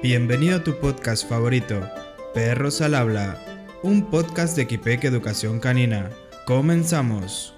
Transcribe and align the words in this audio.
Bienvenido 0.00 0.58
a 0.58 0.62
tu 0.62 0.78
podcast 0.78 1.28
favorito, 1.28 1.80
Perros 2.32 2.80
al 2.82 2.94
Habla, 2.94 3.36
un 3.82 4.08
podcast 4.08 4.54
de 4.54 4.62
Equipec 4.62 5.02
Educación 5.02 5.58
Canina. 5.58 6.10
Comenzamos. 6.46 7.52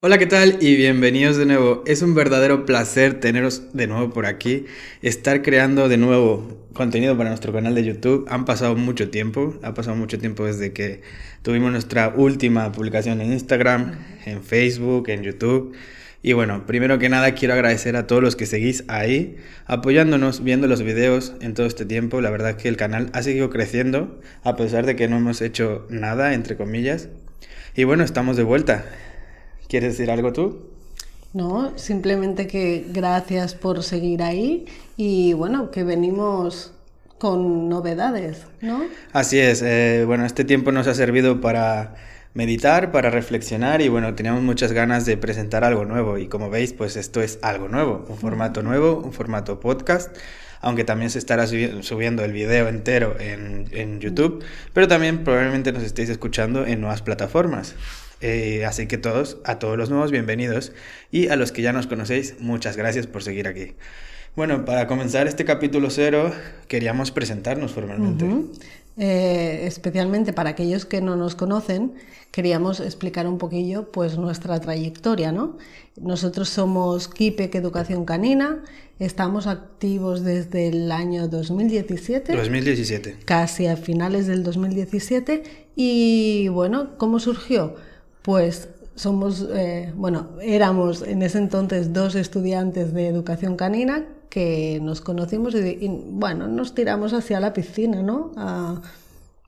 Hola, 0.00 0.16
¿qué 0.16 0.24
tal? 0.24 0.56
Y 0.62 0.76
bienvenidos 0.76 1.36
de 1.36 1.44
nuevo. 1.44 1.82
Es 1.84 2.00
un 2.00 2.14
verdadero 2.14 2.64
placer 2.64 3.20
teneros 3.20 3.74
de 3.74 3.86
nuevo 3.88 4.08
por 4.08 4.24
aquí, 4.24 4.64
estar 5.02 5.42
creando 5.42 5.90
de 5.90 5.98
nuevo 5.98 6.66
contenido 6.72 7.14
para 7.14 7.28
nuestro 7.28 7.52
canal 7.52 7.74
de 7.74 7.84
YouTube. 7.84 8.24
Han 8.30 8.46
pasado 8.46 8.74
mucho 8.74 9.10
tiempo, 9.10 9.54
ha 9.62 9.74
pasado 9.74 9.98
mucho 9.98 10.18
tiempo 10.18 10.46
desde 10.46 10.72
que 10.72 11.02
tuvimos 11.42 11.72
nuestra 11.72 12.08
última 12.16 12.72
publicación 12.72 13.20
en 13.20 13.34
Instagram, 13.34 13.98
en 14.24 14.42
Facebook, 14.42 15.10
en 15.10 15.24
YouTube. 15.24 15.74
Y 16.24 16.34
bueno, 16.34 16.66
primero 16.66 17.00
que 17.00 17.08
nada 17.08 17.34
quiero 17.34 17.54
agradecer 17.54 17.96
a 17.96 18.06
todos 18.06 18.22
los 18.22 18.36
que 18.36 18.46
seguís 18.46 18.84
ahí, 18.86 19.36
apoyándonos, 19.66 20.44
viendo 20.44 20.68
los 20.68 20.82
videos 20.82 21.34
en 21.40 21.54
todo 21.54 21.66
este 21.66 21.84
tiempo. 21.84 22.20
La 22.20 22.30
verdad 22.30 22.56
que 22.56 22.68
el 22.68 22.76
canal 22.76 23.10
ha 23.12 23.22
seguido 23.22 23.50
creciendo, 23.50 24.20
a 24.44 24.54
pesar 24.54 24.86
de 24.86 24.94
que 24.94 25.08
no 25.08 25.16
hemos 25.16 25.40
hecho 25.40 25.84
nada, 25.90 26.32
entre 26.34 26.56
comillas. 26.56 27.08
Y 27.74 27.84
bueno, 27.84 28.04
estamos 28.04 28.36
de 28.36 28.44
vuelta. 28.44 28.84
¿Quieres 29.68 29.96
decir 29.96 30.12
algo 30.12 30.32
tú? 30.32 30.70
No, 31.32 31.76
simplemente 31.76 32.46
que 32.46 32.84
gracias 32.92 33.54
por 33.54 33.82
seguir 33.82 34.22
ahí 34.22 34.66
y 34.96 35.32
bueno, 35.32 35.70
que 35.70 35.82
venimos 35.82 36.72
con 37.18 37.68
novedades, 37.68 38.46
¿no? 38.60 38.82
Así 39.12 39.38
es, 39.38 39.62
eh, 39.62 40.04
bueno, 40.06 40.26
este 40.26 40.44
tiempo 40.44 40.72
nos 40.72 40.86
ha 40.88 40.94
servido 40.94 41.40
para 41.40 41.94
meditar, 42.34 42.92
para 42.92 43.10
reflexionar 43.10 43.82
y 43.82 43.88
bueno, 43.88 44.14
teníamos 44.14 44.42
muchas 44.42 44.72
ganas 44.72 45.04
de 45.06 45.16
presentar 45.16 45.64
algo 45.64 45.84
nuevo 45.84 46.18
y 46.18 46.28
como 46.28 46.50
veis, 46.50 46.72
pues 46.72 46.96
esto 46.96 47.20
es 47.22 47.38
algo 47.42 47.68
nuevo, 47.68 48.04
un 48.08 48.18
formato 48.18 48.62
nuevo, 48.62 48.96
un 48.98 49.12
formato 49.12 49.60
podcast 49.60 50.16
aunque 50.62 50.84
también 50.84 51.10
se 51.10 51.18
estará 51.18 51.46
subiendo 51.48 52.24
el 52.24 52.32
video 52.32 52.68
entero 52.68 53.16
en, 53.18 53.66
en, 53.72 53.98
YouTube, 54.00 54.44
pero 54.72 54.86
también 54.86 55.24
probablemente 55.24 55.72
nos 55.72 55.82
estéis 55.82 56.08
escuchando 56.08 56.64
en 56.64 56.80
nuevas 56.80 57.02
plataformas. 57.02 57.74
Eh, 58.20 58.64
así 58.64 58.86
que 58.86 58.96
todos, 58.96 59.38
a 59.44 59.58
todos 59.58 59.76
los 59.76 59.90
nuevos, 59.90 60.12
bienvenidos. 60.12 60.72
Y 61.10 61.28
a 61.28 61.36
los 61.36 61.50
que 61.50 61.62
ya 61.62 61.72
nos 61.72 61.88
conocéis, 61.88 62.36
muchas 62.38 62.76
gracias 62.76 63.08
por 63.08 63.24
seguir 63.24 63.48
aquí. 63.48 63.74
Bueno, 64.36 64.64
para 64.64 64.86
comenzar 64.86 65.26
este 65.26 65.44
capítulo 65.44 65.90
cero, 65.90 66.32
queríamos 66.68 67.10
presentarnos 67.10 67.72
formalmente. 67.72 68.24
Eh, 68.98 69.66
especialmente 69.66 70.34
para 70.34 70.50
aquellos 70.50 70.84
que 70.84 71.00
no 71.00 71.16
nos 71.16 71.34
conocen, 71.34 71.94
queríamos 72.30 72.78
explicar 72.78 73.26
un 73.26 73.38
poquillo 73.38 73.90
pues 73.90 74.18
nuestra 74.18 74.60
trayectoria, 74.60 75.32
¿no? 75.32 75.56
Nosotros 75.98 76.50
somos 76.50 77.08
Kipek 77.08 77.54
Educación 77.54 78.04
Canina, 78.04 78.62
estamos 78.98 79.46
activos 79.46 80.24
desde 80.24 80.68
el 80.68 80.92
año 80.92 81.26
2017. 81.28 82.36
2017. 82.36 83.16
Casi 83.24 83.66
a 83.66 83.78
finales 83.78 84.26
del 84.26 84.42
2017 84.42 85.42
y 85.74 86.48
bueno, 86.48 86.98
¿cómo 86.98 87.18
surgió? 87.18 87.76
Pues 88.20 88.68
somos, 88.94 89.48
eh, 89.54 89.90
bueno, 89.96 90.32
éramos 90.42 91.00
en 91.00 91.22
ese 91.22 91.38
entonces 91.38 91.94
dos 91.94 92.14
estudiantes 92.14 92.92
de 92.92 93.08
educación 93.08 93.56
canina 93.56 94.04
que 94.32 94.78
nos 94.80 95.02
conocimos 95.02 95.54
y, 95.54 95.76
bueno, 95.90 96.48
nos 96.48 96.74
tiramos 96.74 97.12
hacia 97.12 97.38
la 97.38 97.52
piscina, 97.52 98.00
¿no? 98.00 98.32
A, 98.38 98.80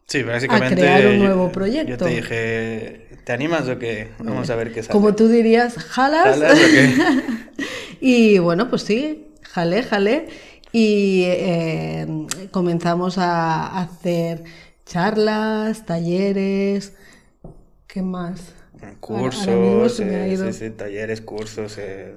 sí, 0.07 0.23
básicamente. 0.23 0.75
crear 0.75 1.07
un 1.07 1.21
nuevo 1.21 1.51
proyecto. 1.51 1.89
Yo 1.89 1.97
te 1.97 2.09
dije, 2.09 3.09
¿te 3.25 3.33
animas 3.33 3.67
o 3.67 3.79
qué? 3.79 4.11
Vamos 4.19 4.51
a 4.51 4.57
ver 4.57 4.75
qué 4.75 4.83
sale. 4.83 4.93
Como 4.93 5.15
tú 5.15 5.29
dirías, 5.29 5.79
¿jalas? 5.79 6.39
¿Jalas 6.39 6.59
o 6.59 6.67
qué? 6.67 6.95
y 8.03 8.39
bueno, 8.41 8.69
pues 8.69 8.83
sí, 8.83 9.29
jalé, 9.41 9.85
jalé. 9.85 10.29
Y 10.71 11.23
eh, 11.29 12.27
comenzamos 12.51 13.17
a 13.17 13.81
hacer 13.81 14.45
charlas, 14.85 15.87
talleres, 15.87 16.93
¿qué 17.87 18.03
más? 18.03 18.53
Cursos, 19.01 19.99
eh, 20.01 20.75
talleres, 20.77 21.23
cursos, 21.23 21.79
eh, 21.79 22.17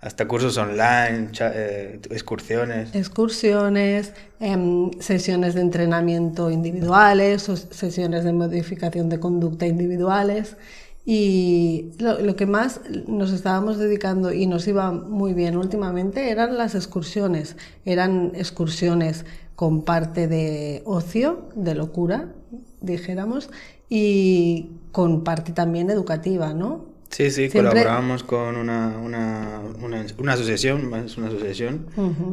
hasta 0.00 0.26
cursos 0.26 0.56
online, 0.56 1.28
eh, 1.40 2.00
excursiones. 2.10 2.94
Excursiones, 2.94 4.14
em, 4.40 4.90
sesiones 4.98 5.54
de 5.54 5.60
entrenamiento 5.60 6.50
individuales, 6.50 7.42
sesiones 7.70 8.24
de 8.24 8.32
modificación 8.32 9.10
de 9.10 9.20
conducta 9.20 9.66
individuales. 9.66 10.56
Y 11.04 11.90
lo, 11.98 12.36
que 12.36 12.46
más 12.46 12.80
nos 13.06 13.32
estábamos 13.32 13.78
dedicando 13.78 14.32
y 14.32 14.46
nos 14.46 14.68
iba 14.68 14.92
muy 14.92 15.34
bien 15.34 15.56
últimamente 15.56 16.30
eran 16.30 16.56
las 16.56 16.74
excursiones. 16.74 17.56
Eran 17.84 18.32
excursiones 18.34 19.24
con 19.54 19.82
parte 19.82 20.28
de 20.28 20.82
ocio, 20.86 21.48
de 21.54 21.74
locura, 21.74 22.32
dijéramos, 22.80 23.50
y 23.88 24.70
con 24.92 25.24
parte 25.24 25.52
también 25.52 25.90
educativa, 25.90 26.54
¿no? 26.54 26.89
Sí, 27.10 27.30
sí, 27.30 27.48
colaboramos 27.48 28.22
con 28.22 28.56
una, 28.56 28.96
una, 28.98 29.60
una, 29.82 30.32
asociación, 30.32 30.94
es 30.94 31.18
una 31.18 31.28
asociación, 31.28 31.86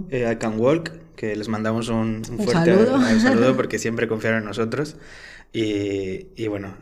eh, 0.09 0.29
I 0.31 0.35
Can 0.37 0.59
Walk, 0.59 0.91
que 1.15 1.35
les 1.35 1.49
mandamos 1.49 1.89
un, 1.89 2.23
fuerte 2.23 2.75
saludo? 3.19 3.55
porque 3.57 3.79
siempre 3.79 4.07
confiaron 4.07 4.41
en 4.41 4.45
nosotros. 4.45 4.95
Y, 5.51 6.27
y 6.35 6.47
bueno, 6.47 6.75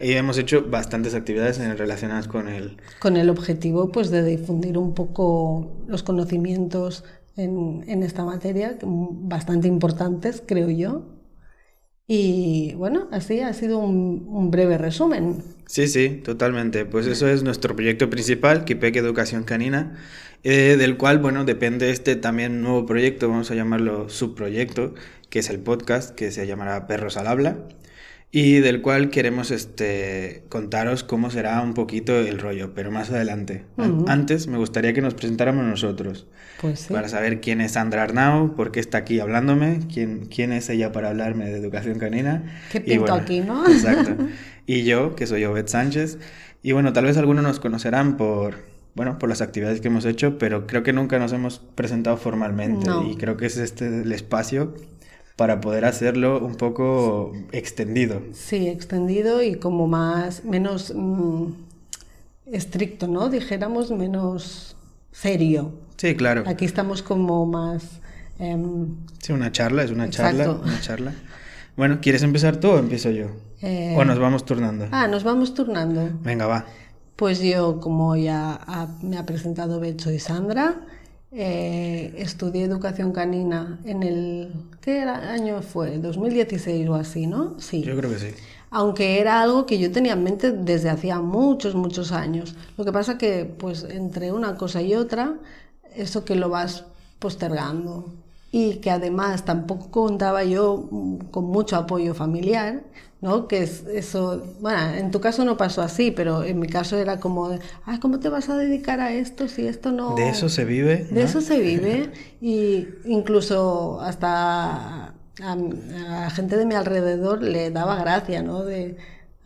y 0.00 0.12
hemos 0.12 0.38
hecho 0.38 0.64
bastantes 0.68 1.14
actividades 1.14 1.58
relacionadas 1.78 2.26
con 2.26 2.48
el... 2.48 2.78
Con 2.98 3.16
el 3.16 3.28
objetivo 3.28 3.92
pues 3.92 4.10
de 4.10 4.24
difundir 4.24 4.78
un 4.78 4.94
poco 4.94 5.70
los 5.86 6.02
conocimientos 6.02 7.04
en, 7.36 7.84
en 7.86 8.02
esta 8.02 8.24
materia, 8.24 8.78
bastante 8.82 9.68
importantes, 9.68 10.42
creo 10.44 10.70
yo. 10.70 11.04
Y 12.06 12.74
bueno, 12.74 13.08
así 13.12 13.40
ha 13.40 13.52
sido 13.52 13.78
un, 13.78 14.50
breve 14.50 14.76
resumen. 14.78 15.42
Sí, 15.66 15.88
sí, 15.88 16.20
totalmente. 16.24 16.84
Pues 16.84 17.06
eso 17.06 17.28
es 17.28 17.42
nuestro 17.42 17.74
proyecto 17.74 18.10
principal, 18.10 18.64
Kipek 18.64 18.96
Educación 18.96 19.44
Canina, 19.44 19.96
eh, 20.42 20.76
del 20.78 20.96
cual, 20.96 21.18
bueno, 21.18 21.44
depende 21.44 21.90
este 21.90 22.16
también 22.16 22.62
nuevo 22.62 22.84
proyecto, 22.86 23.28
vamos 23.28 23.50
a 23.50 23.54
llamarlo 23.54 24.08
subproyecto, 24.08 24.94
que 25.30 25.38
es 25.38 25.48
el 25.48 25.60
podcast, 25.60 26.14
que 26.14 26.30
se 26.30 26.46
llamará 26.46 26.86
Perros 26.86 27.16
al 27.16 27.28
Habla 27.28 27.66
y 28.34 28.60
del 28.60 28.80
cual 28.80 29.10
queremos 29.10 29.50
este, 29.50 30.44
contaros 30.48 31.04
cómo 31.04 31.30
será 31.30 31.60
un 31.60 31.74
poquito 31.74 32.18
el 32.18 32.38
rollo, 32.38 32.72
pero 32.74 32.90
más 32.90 33.10
adelante. 33.10 33.66
Antes 34.06 34.46
me 34.48 34.56
gustaría 34.56 34.94
que 34.94 35.02
nos 35.02 35.12
presentáramos 35.12 35.66
nosotros, 35.66 36.26
pues 36.62 36.86
para 36.86 37.08
saber 37.08 37.40
quién 37.40 37.60
es 37.60 37.72
Sandra 37.72 38.04
Arnau, 38.04 38.54
por 38.54 38.70
qué 38.70 38.78
está 38.78 38.98
aquí 38.98 39.18
hablándome, 39.18 39.80
quién, 39.92 40.26
quién 40.26 40.52
es 40.52 40.70
ella 40.70 40.92
para 40.92 41.08
hablarme 41.08 41.46
de 41.46 41.58
educación 41.58 41.98
canina. 41.98 42.44
¿Qué 42.70 42.80
pinto 42.80 43.12
aquí, 43.12 43.40
no? 43.40 43.66
Exacto. 43.70 44.16
Y 44.64 44.84
yo, 44.84 45.16
que 45.16 45.26
soy 45.26 45.44
Obed 45.44 45.66
Sánchez. 45.66 46.18
Y 46.62 46.70
bueno, 46.70 46.92
tal 46.92 47.04
vez 47.04 47.16
algunos 47.16 47.42
nos 47.42 47.58
conocerán 47.58 48.16
por, 48.16 48.54
bueno, 48.94 49.18
por 49.18 49.28
las 49.28 49.40
actividades 49.40 49.80
que 49.80 49.88
hemos 49.88 50.04
hecho, 50.04 50.38
pero 50.38 50.68
creo 50.68 50.84
que 50.84 50.92
nunca 50.92 51.18
nos 51.18 51.32
hemos 51.32 51.58
presentado 51.58 52.16
formalmente. 52.16 52.88
Y 53.10 53.16
creo 53.16 53.36
que 53.36 53.46
es 53.46 53.56
este 53.56 54.02
el 54.02 54.12
espacio 54.12 54.74
para 55.34 55.60
poder 55.60 55.84
hacerlo 55.84 56.38
un 56.38 56.54
poco 56.54 57.32
extendido. 57.50 58.22
Sí, 58.32 58.68
extendido 58.68 59.42
y 59.42 59.56
como 59.56 59.88
más, 59.88 60.44
menos 60.44 60.92
mm, 60.94 61.46
estricto, 62.52 63.08
¿no? 63.08 63.28
Dijéramos 63.28 63.90
menos 63.90 64.76
serio. 65.12 65.72
Sí, 65.96 66.16
claro. 66.16 66.42
Aquí 66.46 66.64
estamos 66.64 67.02
como 67.02 67.46
más... 67.46 68.00
Em, 68.38 68.96
sí, 69.22 69.32
una 69.32 69.52
charla, 69.52 69.84
es 69.84 69.90
una 69.90 70.10
charla, 70.10 70.50
una 70.50 70.80
charla. 70.80 71.14
Bueno, 71.76 72.00
¿quieres 72.00 72.22
empezar 72.22 72.56
tú 72.56 72.70
o 72.70 72.78
empiezo 72.78 73.10
yo? 73.10 73.26
Eh, 73.62 73.94
¿O 73.96 74.04
nos 74.04 74.18
vamos 74.18 74.44
turnando? 74.44 74.88
Ah, 74.90 75.06
nos 75.06 75.22
vamos 75.22 75.54
turnando. 75.54 76.10
Venga, 76.22 76.46
va. 76.46 76.66
Pues 77.16 77.40
yo, 77.40 77.78
como 77.78 78.16
ya 78.16 78.58
me 79.02 79.16
ha 79.16 79.24
presentado 79.24 79.78
Becho 79.78 80.10
y 80.10 80.18
Sandra, 80.18 80.80
eh, 81.30 82.12
estudié 82.18 82.64
educación 82.64 83.12
canina 83.12 83.78
en 83.84 84.02
el... 84.02 84.52
¿Qué 84.80 85.00
año 85.02 85.62
fue? 85.62 85.98
2016 85.98 86.88
o 86.88 86.94
así, 86.94 87.26
¿no? 87.26 87.58
Sí. 87.60 87.82
Yo 87.82 87.96
creo 87.96 88.10
que 88.10 88.18
sí. 88.18 88.34
Aunque 88.72 89.20
era 89.20 89.42
algo 89.42 89.66
que 89.66 89.78
yo 89.78 89.92
tenía 89.92 90.14
en 90.14 90.24
mente 90.24 90.50
desde 90.50 90.88
hacía 90.88 91.20
muchos, 91.20 91.74
muchos 91.74 92.10
años. 92.10 92.54
Lo 92.78 92.84
que 92.84 92.92
pasa 92.92 93.18
que, 93.18 93.44
pues, 93.44 93.84
entre 93.84 94.32
una 94.32 94.56
cosa 94.56 94.80
y 94.80 94.94
otra, 94.94 95.34
eso 95.94 96.24
que 96.24 96.34
lo 96.34 96.48
vas 96.48 96.84
postergando 97.18 98.06
y 98.50 98.76
que 98.76 98.90
además 98.90 99.44
tampoco 99.44 99.90
contaba 99.90 100.44
yo 100.44 100.88
con 101.30 101.44
mucho 101.44 101.76
apoyo 101.76 102.14
familiar, 102.14 102.82
¿no? 103.22 103.46
Que 103.46 103.62
es 103.62 103.84
eso, 103.86 104.42
bueno, 104.60 104.94
en 104.94 105.10
tu 105.10 105.20
caso 105.20 105.44
no 105.44 105.56
pasó 105.56 105.80
así, 105.80 106.10
pero 106.10 106.42
en 106.44 106.58
mi 106.58 106.66
caso 106.66 106.98
era 106.98 107.18
como, 107.20 107.50
ay, 107.86 107.98
¿cómo 107.98 108.20
te 108.20 108.28
vas 108.28 108.50
a 108.50 108.56
dedicar 108.56 109.00
a 109.00 109.12
esto 109.12 109.48
si 109.48 109.66
esto 109.66 109.90
no... 109.90 110.14
De 110.16 110.28
eso 110.28 110.50
se 110.50 110.66
vive. 110.66 111.04
De 111.10 111.22
eso 111.22 111.40
se 111.40 111.60
vive 111.60 112.10
y 112.42 112.88
incluso 113.04 114.00
hasta 114.02 115.14
a, 115.40 115.56
la 115.56 116.30
gente 116.30 116.56
de 116.56 116.66
mi 116.66 116.74
alrededor 116.74 117.42
le 117.42 117.70
daba 117.70 117.96
gracia, 117.96 118.42
¿no? 118.42 118.64
De, 118.64 118.96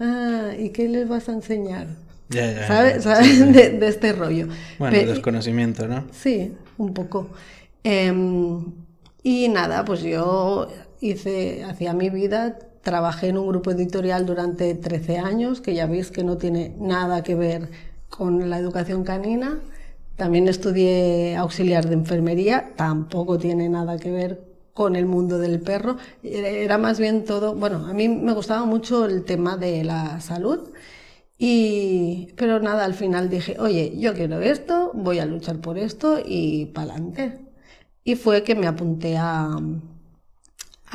ah, 0.00 0.50
¿y 0.58 0.70
qué 0.70 0.88
les 0.88 1.08
vas 1.08 1.28
a 1.28 1.32
enseñar? 1.32 1.86
Ya, 2.28 2.52
ya, 2.52 2.66
¿sabes? 2.66 3.04
¿Sabes? 3.04 3.28
sí, 3.28 3.36
sí. 3.36 3.52
De, 3.52 3.70
de 3.70 3.86
este 3.88 4.12
rollo. 4.12 4.48
Bueno, 4.78 4.98
Pe- 4.98 5.06
desconocimiento, 5.06 5.86
¿no? 5.86 6.06
Sí, 6.12 6.56
un 6.78 6.92
poco. 6.92 7.30
Em, 7.84 8.64
y 9.22 9.48
nada, 9.48 9.84
pues 9.84 10.02
yo 10.02 10.68
hice, 11.00 11.64
hacía 11.64 11.92
mi 11.92 12.10
vida, 12.10 12.58
trabajé 12.82 13.28
en 13.28 13.38
un 13.38 13.48
grupo 13.48 13.70
editorial 13.70 14.26
durante 14.26 14.74
13 14.74 15.18
años, 15.18 15.60
que 15.60 15.74
ya 15.74 15.86
veis 15.86 16.10
que 16.10 16.24
no 16.24 16.36
tiene 16.36 16.74
nada 16.78 17.22
que 17.22 17.34
ver 17.34 17.70
con 18.08 18.50
la 18.50 18.58
educación 18.58 19.04
canina. 19.04 19.60
También 20.16 20.48
estudié 20.48 21.36
auxiliar 21.36 21.86
de 21.88 21.94
enfermería, 21.94 22.72
tampoco 22.76 23.38
tiene 23.38 23.68
nada 23.68 23.98
que 23.98 24.10
ver 24.10 24.45
con 24.76 24.96
el 24.96 25.06
mundo 25.06 25.38
del 25.40 25.60
perro. 25.60 25.98
Era 26.22 26.78
más 26.78 27.00
bien 27.00 27.24
todo, 27.24 27.56
bueno, 27.56 27.86
a 27.88 27.94
mí 27.94 28.08
me 28.08 28.34
gustaba 28.34 28.64
mucho 28.66 29.06
el 29.06 29.24
tema 29.24 29.56
de 29.58 29.84
la 29.84 30.20
salud. 30.20 30.60
Y, 31.38 32.32
pero 32.36 32.60
nada, 32.60 32.84
al 32.84 32.94
final 32.94 33.28
dije, 33.30 33.56
oye, 33.60 33.94
yo 33.98 34.14
quiero 34.14 34.40
esto, 34.40 34.92
voy 34.94 35.18
a 35.20 35.26
luchar 35.26 35.58
por 35.60 35.78
esto 35.78 36.20
y 36.24 36.66
pa'lante. 36.66 37.40
Y 38.04 38.16
fue 38.16 38.42
que 38.44 38.54
me 38.56 38.66
apunté 38.68 39.16
a, 39.18 39.48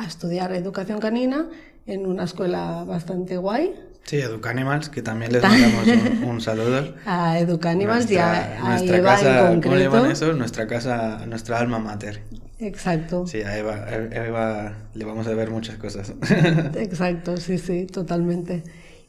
a 0.00 0.04
estudiar 0.06 0.52
educación 0.52 0.98
canina 1.00 1.48
en 1.86 2.06
una 2.06 2.24
escuela 2.24 2.84
bastante 2.84 3.36
guay, 3.38 3.74
Sí, 4.04 4.16
Educanimals, 4.20 4.88
que 4.90 5.02
también 5.02 5.32
les 5.32 5.44
mandamos 5.46 5.90
un, 5.92 6.18
un 6.22 6.40
saludo. 6.40 6.94
a 7.04 7.38
Educanimals 7.38 8.10
y 8.10 8.18
a, 8.18 8.52
a 8.58 8.58
nuestra 8.62 8.98
Eva 8.98 9.02
casa, 9.02 9.52
en 9.52 9.60
¿cómo 9.60 9.76
le 9.76 9.84
llaman 9.84 10.04
concreto. 10.04 10.10
eso? 10.10 10.32
Nuestra 10.34 10.66
casa, 10.66 11.24
nuestra 11.26 11.58
alma 11.58 11.78
mater. 11.78 12.28
Exacto, 12.62 13.26
Sí, 13.26 13.42
a 13.42 13.58
Eva, 13.58 13.74
a 13.86 13.94
Eva 14.26 14.76
le 14.94 15.04
vamos 15.04 15.26
a 15.26 15.34
ver 15.34 15.50
muchas 15.50 15.76
cosas. 15.78 16.12
exacto, 16.76 17.36
sí, 17.36 17.58
sí, 17.58 17.86
totalmente. 17.86 18.62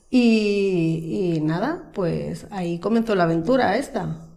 Y, 0.09 1.35
y 1.37 1.41
nada, 1.41 1.91
pues 1.93 2.47
ahí 2.51 2.79
comenzó 2.79 3.15
la 3.15 3.23
aventura 3.23 3.77
esta. 3.77 4.27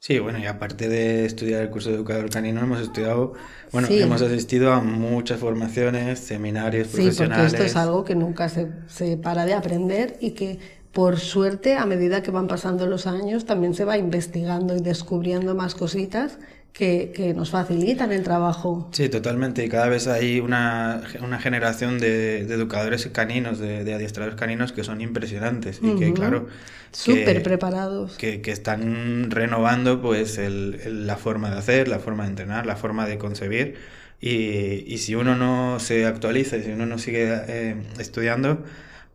Sí, 0.00 0.20
bueno, 0.20 0.38
y 0.38 0.46
aparte 0.46 0.88
de 0.88 1.24
estudiar 1.24 1.60
el 1.62 1.70
curso 1.70 1.88
de 1.90 1.96
educador 1.96 2.30
canino, 2.30 2.60
hemos 2.60 2.80
estudiado, 2.80 3.32
bueno, 3.72 3.88
Sí. 3.88 4.00
hemos 4.00 4.22
asistido 4.22 4.72
a 4.72 4.80
muchas 4.80 5.40
formaciones, 5.40 6.20
seminarios 6.20 6.86
Sí, 6.86 6.92
porque 6.92 7.06
profesionales. 7.06 7.52
esto 7.52 7.64
es 7.64 7.74
algo 7.76 8.04
que 8.04 8.14
nunca 8.14 8.48
se, 8.48 8.68
se 8.86 9.16
para 9.16 9.44
de 9.44 9.54
aprender 9.54 10.16
y 10.20 10.30
que 10.32 10.60
por 10.98 11.14
suerte 11.32 11.70
a 11.82 11.86
medida 11.86 12.22
que 12.24 12.30
van 12.38 12.48
pasando 12.54 12.86
los 12.86 13.06
años 13.06 13.44
también 13.50 13.72
se 13.78 13.84
va 13.84 13.96
investigando 14.06 14.70
y 14.76 14.80
descubriendo 14.92 15.54
más 15.54 15.74
cositas 15.74 16.38
que, 16.72 17.12
que 17.14 17.34
nos 17.34 17.50
facilitan 17.50 18.10
el 18.12 18.22
trabajo. 18.22 18.88
Sí, 18.92 19.08
totalmente. 19.08 19.64
Y 19.64 19.68
cada 19.68 19.88
vez 19.88 20.06
hay 20.06 20.40
una, 20.40 21.02
una 21.22 21.38
generación 21.38 21.98
de, 21.98 22.44
de 22.44 22.54
educadores 22.54 23.06
caninos, 23.08 23.58
de, 23.58 23.84
de 23.84 23.94
adiestradores 23.94 24.36
caninos 24.36 24.72
que 24.72 24.82
son 24.82 25.00
impresionantes 25.00 25.80
y 25.82 25.94
que, 25.94 26.12
claro, 26.14 26.46
Súper 26.92 27.42
preparados. 27.42 28.16
que, 28.16 28.40
que 28.40 28.50
están 28.50 29.30
renovando 29.30 30.00
pues 30.00 30.38
el- 30.38 30.80
el- 30.84 31.06
la 31.06 31.16
forma 31.16 31.50
de 31.50 31.58
hacer, 31.58 31.88
la 31.88 31.98
forma 32.00 32.24
de 32.24 32.30
entrenar, 32.30 32.66
la 32.66 32.76
forma 32.76 33.06
de 33.06 33.18
concebir. 33.18 33.76
Y, 34.20 34.84
y 34.92 34.98
si 34.98 35.14
uno 35.14 35.36
no 35.36 35.78
se 35.80 36.06
actualiza 36.06 36.56
y 36.56 36.62
si 36.64 36.70
uno 36.72 36.86
no 36.86 36.98
sigue 36.98 37.28
eh, 37.46 37.76
estudiando, 37.98 38.64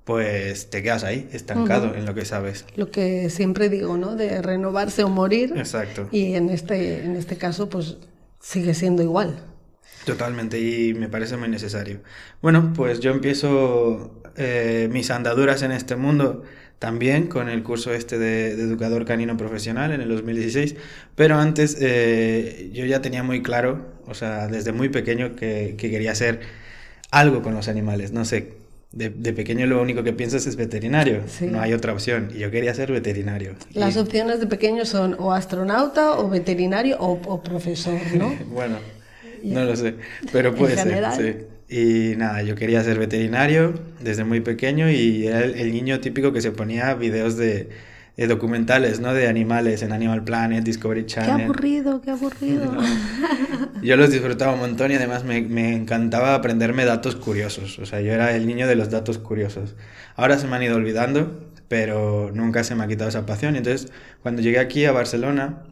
pues 0.03 0.69
te 0.69 0.83
quedas 0.83 1.03
ahí, 1.03 1.29
estancado 1.31 1.95
en 1.95 2.05
lo 2.05 2.13
que 2.13 2.25
sabes. 2.25 2.65
Lo 2.75 2.91
que 2.91 3.29
siempre 3.29 3.69
digo, 3.69 3.97
¿no? 3.97 4.15
De 4.15 4.41
renovarse 4.41 5.03
o 5.03 5.09
morir. 5.09 5.53
Exacto. 5.55 6.09
Y 6.11 6.35
en 6.35 6.49
este, 6.49 7.03
en 7.03 7.15
este 7.15 7.37
caso, 7.37 7.69
pues 7.69 7.97
sigue 8.39 8.73
siendo 8.73 9.01
igual. 9.01 9.39
Totalmente, 10.05 10.59
y 10.59 10.93
me 10.93 11.07
parece 11.07 11.37
muy 11.37 11.47
necesario. 11.47 12.01
Bueno, 12.41 12.73
pues 12.75 12.99
yo 12.99 13.11
empiezo 13.11 14.21
eh, 14.35 14.89
mis 14.91 15.09
andaduras 15.11 15.61
en 15.61 15.71
este 15.71 15.95
mundo 15.95 16.43
también 16.79 17.27
con 17.27 17.47
el 17.47 17.63
curso 17.63 17.93
este 17.93 18.17
de, 18.17 18.57
de 18.57 18.63
educador 18.63 19.05
canino 19.05 19.37
profesional 19.37 19.93
en 19.93 20.01
el 20.01 20.09
2016, 20.09 20.75
pero 21.15 21.37
antes 21.37 21.77
eh, 21.79 22.71
yo 22.73 22.85
ya 22.85 23.01
tenía 23.01 23.23
muy 23.23 23.41
claro, 23.41 23.85
o 24.05 24.13
sea, 24.13 24.47
desde 24.49 24.73
muy 24.73 24.89
pequeño 24.89 25.37
que, 25.37 25.75
que 25.77 25.89
quería 25.89 26.11
hacer 26.11 26.41
algo 27.09 27.41
con 27.41 27.53
los 27.53 27.69
animales, 27.69 28.11
no 28.11 28.25
sé. 28.25 28.62
De, 28.93 29.09
de 29.09 29.33
pequeño 29.33 29.65
lo 29.65 29.81
único 29.81 30.03
que 30.03 30.13
piensas 30.13 30.45
es 30.45 30.55
veterinario, 30.55 31.21
Sí. 31.27 31.47
no 31.47 31.59
hay 31.59 31.73
otra 31.73 31.93
opción, 31.93 32.29
y 32.33 32.37
yo 32.37 32.51
quería 32.51 32.73
ser 32.75 32.91
veterinario. 32.91 33.55
Las 33.73 33.95
Y- 33.95 33.99
opciones 33.99 34.39
de 34.39 34.45
pequeño 34.45 34.85
son 34.85 35.15
o 35.17 35.33
astronauta 35.33 36.13
o 36.19 36.29
veterinario 36.29 36.97
o, 36.99 37.13
o 37.25 37.41
profesor, 37.41 37.99
¿no? 38.15 38.31
Bueno, 38.53 38.77
no 39.43 39.65
lo 39.65 39.75
sé, 39.75 39.95
pero 40.31 40.53
puede 40.53 40.77
ser, 40.77 41.03
sí. 41.17 41.35
Y 41.75 42.15
nada, 42.17 42.43
yo 42.43 42.53
quería 42.53 42.83
ser 42.83 42.99
veterinario 42.99 43.73
desde 43.99 44.23
muy 44.25 44.41
pequeño 44.41 44.91
y 44.91 45.25
era 45.25 45.43
el, 45.43 45.55
el 45.55 45.71
niño 45.71 45.99
típico 45.99 46.31
que 46.31 46.41
se 46.41 46.51
ponía 46.51 46.93
videos 46.93 47.35
de, 47.35 47.69
de 48.17 48.27
documentales, 48.27 48.99
¿no? 48.99 49.13
De 49.13 49.27
animales 49.27 49.81
en 49.81 49.91
Animal 49.91 50.23
Planet, 50.23 50.63
Discovery 50.63 51.01
Qué 51.01 51.07
Channel. 51.07 51.41
aburrido, 51.45 52.01
qué 52.01 52.11
aburrido. 52.11 52.71
Yo 53.81 53.97
los 53.97 54.11
disfrutaba 54.11 54.53
un 54.53 54.59
montón 54.59 54.91
y 54.91 54.95
además 54.95 55.23
me, 55.23 55.41
me 55.41 55.73
encantaba 55.75 56.35
aprenderme 56.35 56.85
datos 56.85 57.15
curiosos. 57.15 57.79
O 57.79 57.85
sea, 57.85 57.99
yo 58.01 58.13
era 58.13 58.35
el 58.35 58.47
niño 58.47 58.67
de 58.67 58.75
los 58.75 58.89
datos 58.89 59.17
curiosos. 59.17 59.75
Ahora 60.15 60.37
se 60.37 60.47
me 60.47 60.55
han 60.55 60.63
ido 60.63 60.75
olvidando, 60.77 61.49
pero 61.67 62.31
nunca 62.33 62.63
se 62.63 62.75
me 62.75 62.83
ha 62.83 62.87
quitado 62.87 63.09
esa 63.09 63.25
pasión. 63.25 63.55
Entonces, 63.55 63.91
cuando 64.21 64.41
llegué 64.41 64.59
aquí 64.59 64.85
a 64.85 64.91
Barcelona, 64.93 65.63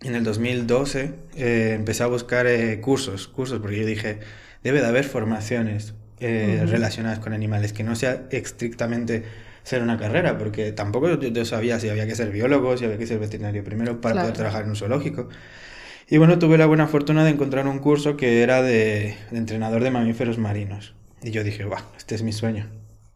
en 0.00 0.14
el 0.14 0.24
2012, 0.24 1.14
eh, 1.36 1.72
empecé 1.76 2.02
a 2.02 2.06
buscar 2.06 2.46
eh, 2.46 2.80
cursos, 2.80 3.28
cursos, 3.28 3.60
porque 3.60 3.78
yo 3.80 3.86
dije, 3.86 4.18
debe 4.62 4.80
de 4.80 4.86
haber 4.86 5.04
formaciones 5.04 5.94
eh, 6.20 6.60
Ujú. 6.62 6.70
relacionadas 6.72 7.18
con 7.20 7.32
animales, 7.32 7.72
que 7.72 7.84
no 7.84 7.94
sea 7.96 8.24
estrictamente 8.30 9.24
ser 9.66 9.82
una 9.82 9.98
carrera, 9.98 10.38
porque 10.38 10.72
tampoco 10.72 11.08
yo, 11.10 11.20
yo 11.28 11.44
sabía 11.44 11.78
si 11.80 11.88
había 11.88 12.06
que 12.06 12.14
ser 12.14 12.30
biólogo, 12.30 12.76
si 12.76 12.84
había 12.86 12.98
que 12.98 13.06
ser 13.06 13.18
veterinario 13.18 13.64
primero 13.64 14.00
para 14.00 14.12
Claro. 14.14 14.26
poder 14.26 14.36
trabajar 14.36 14.62
en 14.64 14.70
un 14.70 14.76
zoológico. 14.76 15.28
Y 16.08 16.18
bueno, 16.18 16.38
tuve 16.38 16.56
la 16.58 16.66
buena 16.66 16.86
fortuna 16.86 17.24
de 17.24 17.30
encontrar 17.30 17.66
un 17.66 17.80
curso 17.80 18.16
que 18.16 18.42
era 18.42 18.62
de, 18.62 19.16
de 19.30 19.38
entrenador 19.38 19.82
de 19.82 19.90
mamíferos 19.90 20.38
marinos. 20.38 20.94
Y 21.22 21.30
yo 21.32 21.42
dije, 21.42 21.64
¡guau! 21.64 21.82
Este 21.98 22.14
es 22.14 22.22
mi 22.22 22.32
sueño. 22.32 22.68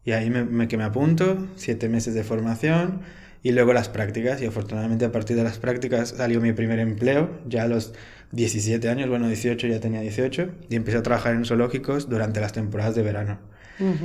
Y 0.05 0.13
ahí 0.13 0.31
me, 0.31 0.45
me- 0.45 0.67
que 0.69 0.77
me 0.77 0.85
apunto, 0.85 1.47
siete 1.57 1.89
meses 1.89 2.15
de 2.15 2.25
formación 2.25 3.03
y 3.43 3.53
luego 3.53 3.73
las 3.73 3.89
prácticas. 3.89 4.43
Y 4.43 4.47
afortunadamente 4.47 5.05
a 5.05 5.13
partir 5.13 5.37
de 5.37 5.45
las 5.45 5.59
prácticas 5.59 6.11
salió 6.17 6.41
mi 6.41 6.53
primer 6.53 6.81
empleo, 6.81 7.31
ya 7.47 7.63
a 7.65 7.69
los 7.69 7.93
17 8.33 8.89
años, 8.89 9.09
bueno, 9.09 9.29
18 9.29 9.67
ya 9.69 9.81
tenía 9.81 10.01
18, 10.01 10.51
y 10.69 10.77
empecé 10.77 10.99
a 10.99 11.03
trabajar 11.03 11.35
en 11.35 11.45
zoológicos 11.45 12.09
durante 12.09 12.41
las 12.41 12.53
temporadas 12.53 12.95
de 12.97 13.03
verano. 13.03 13.39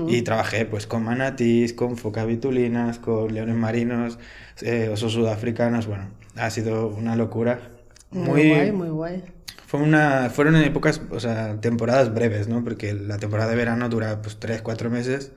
Y 0.08 0.22
trabajé 0.22 0.66
pues 0.66 0.88
con 0.88 1.04
manatís, 1.04 1.74
con 1.74 1.98
focas 1.98 2.26
vitulinas, 2.28 3.00
con 3.00 3.34
leones 3.34 3.56
marinos, 3.56 4.20
eh, 4.62 4.90
osos 4.92 5.14
sudafricanos. 5.14 5.88
Bueno, 5.88 6.12
ha 6.36 6.50
sido 6.50 6.88
una 6.88 7.16
locura. 7.16 7.72
Muy, 8.12 8.50
guay, 8.50 8.72
muy 8.72 8.90
guay. 8.90 9.24
Fue 9.68 9.82
una, 9.82 10.30
fueron 10.30 10.56
épocas, 10.58 11.02
o 11.10 11.20
sea, 11.20 11.60
temporadas 11.60 12.14
breves, 12.14 12.48
¿no? 12.48 12.64
Porque 12.64 12.94
la 12.94 13.18
temporada 13.18 13.50
de 13.50 13.58
verano 13.58 13.90
dura 13.90 14.22
pues 14.22 14.40
3, 14.40 14.62
4 14.62 14.90
meses 14.90 15.34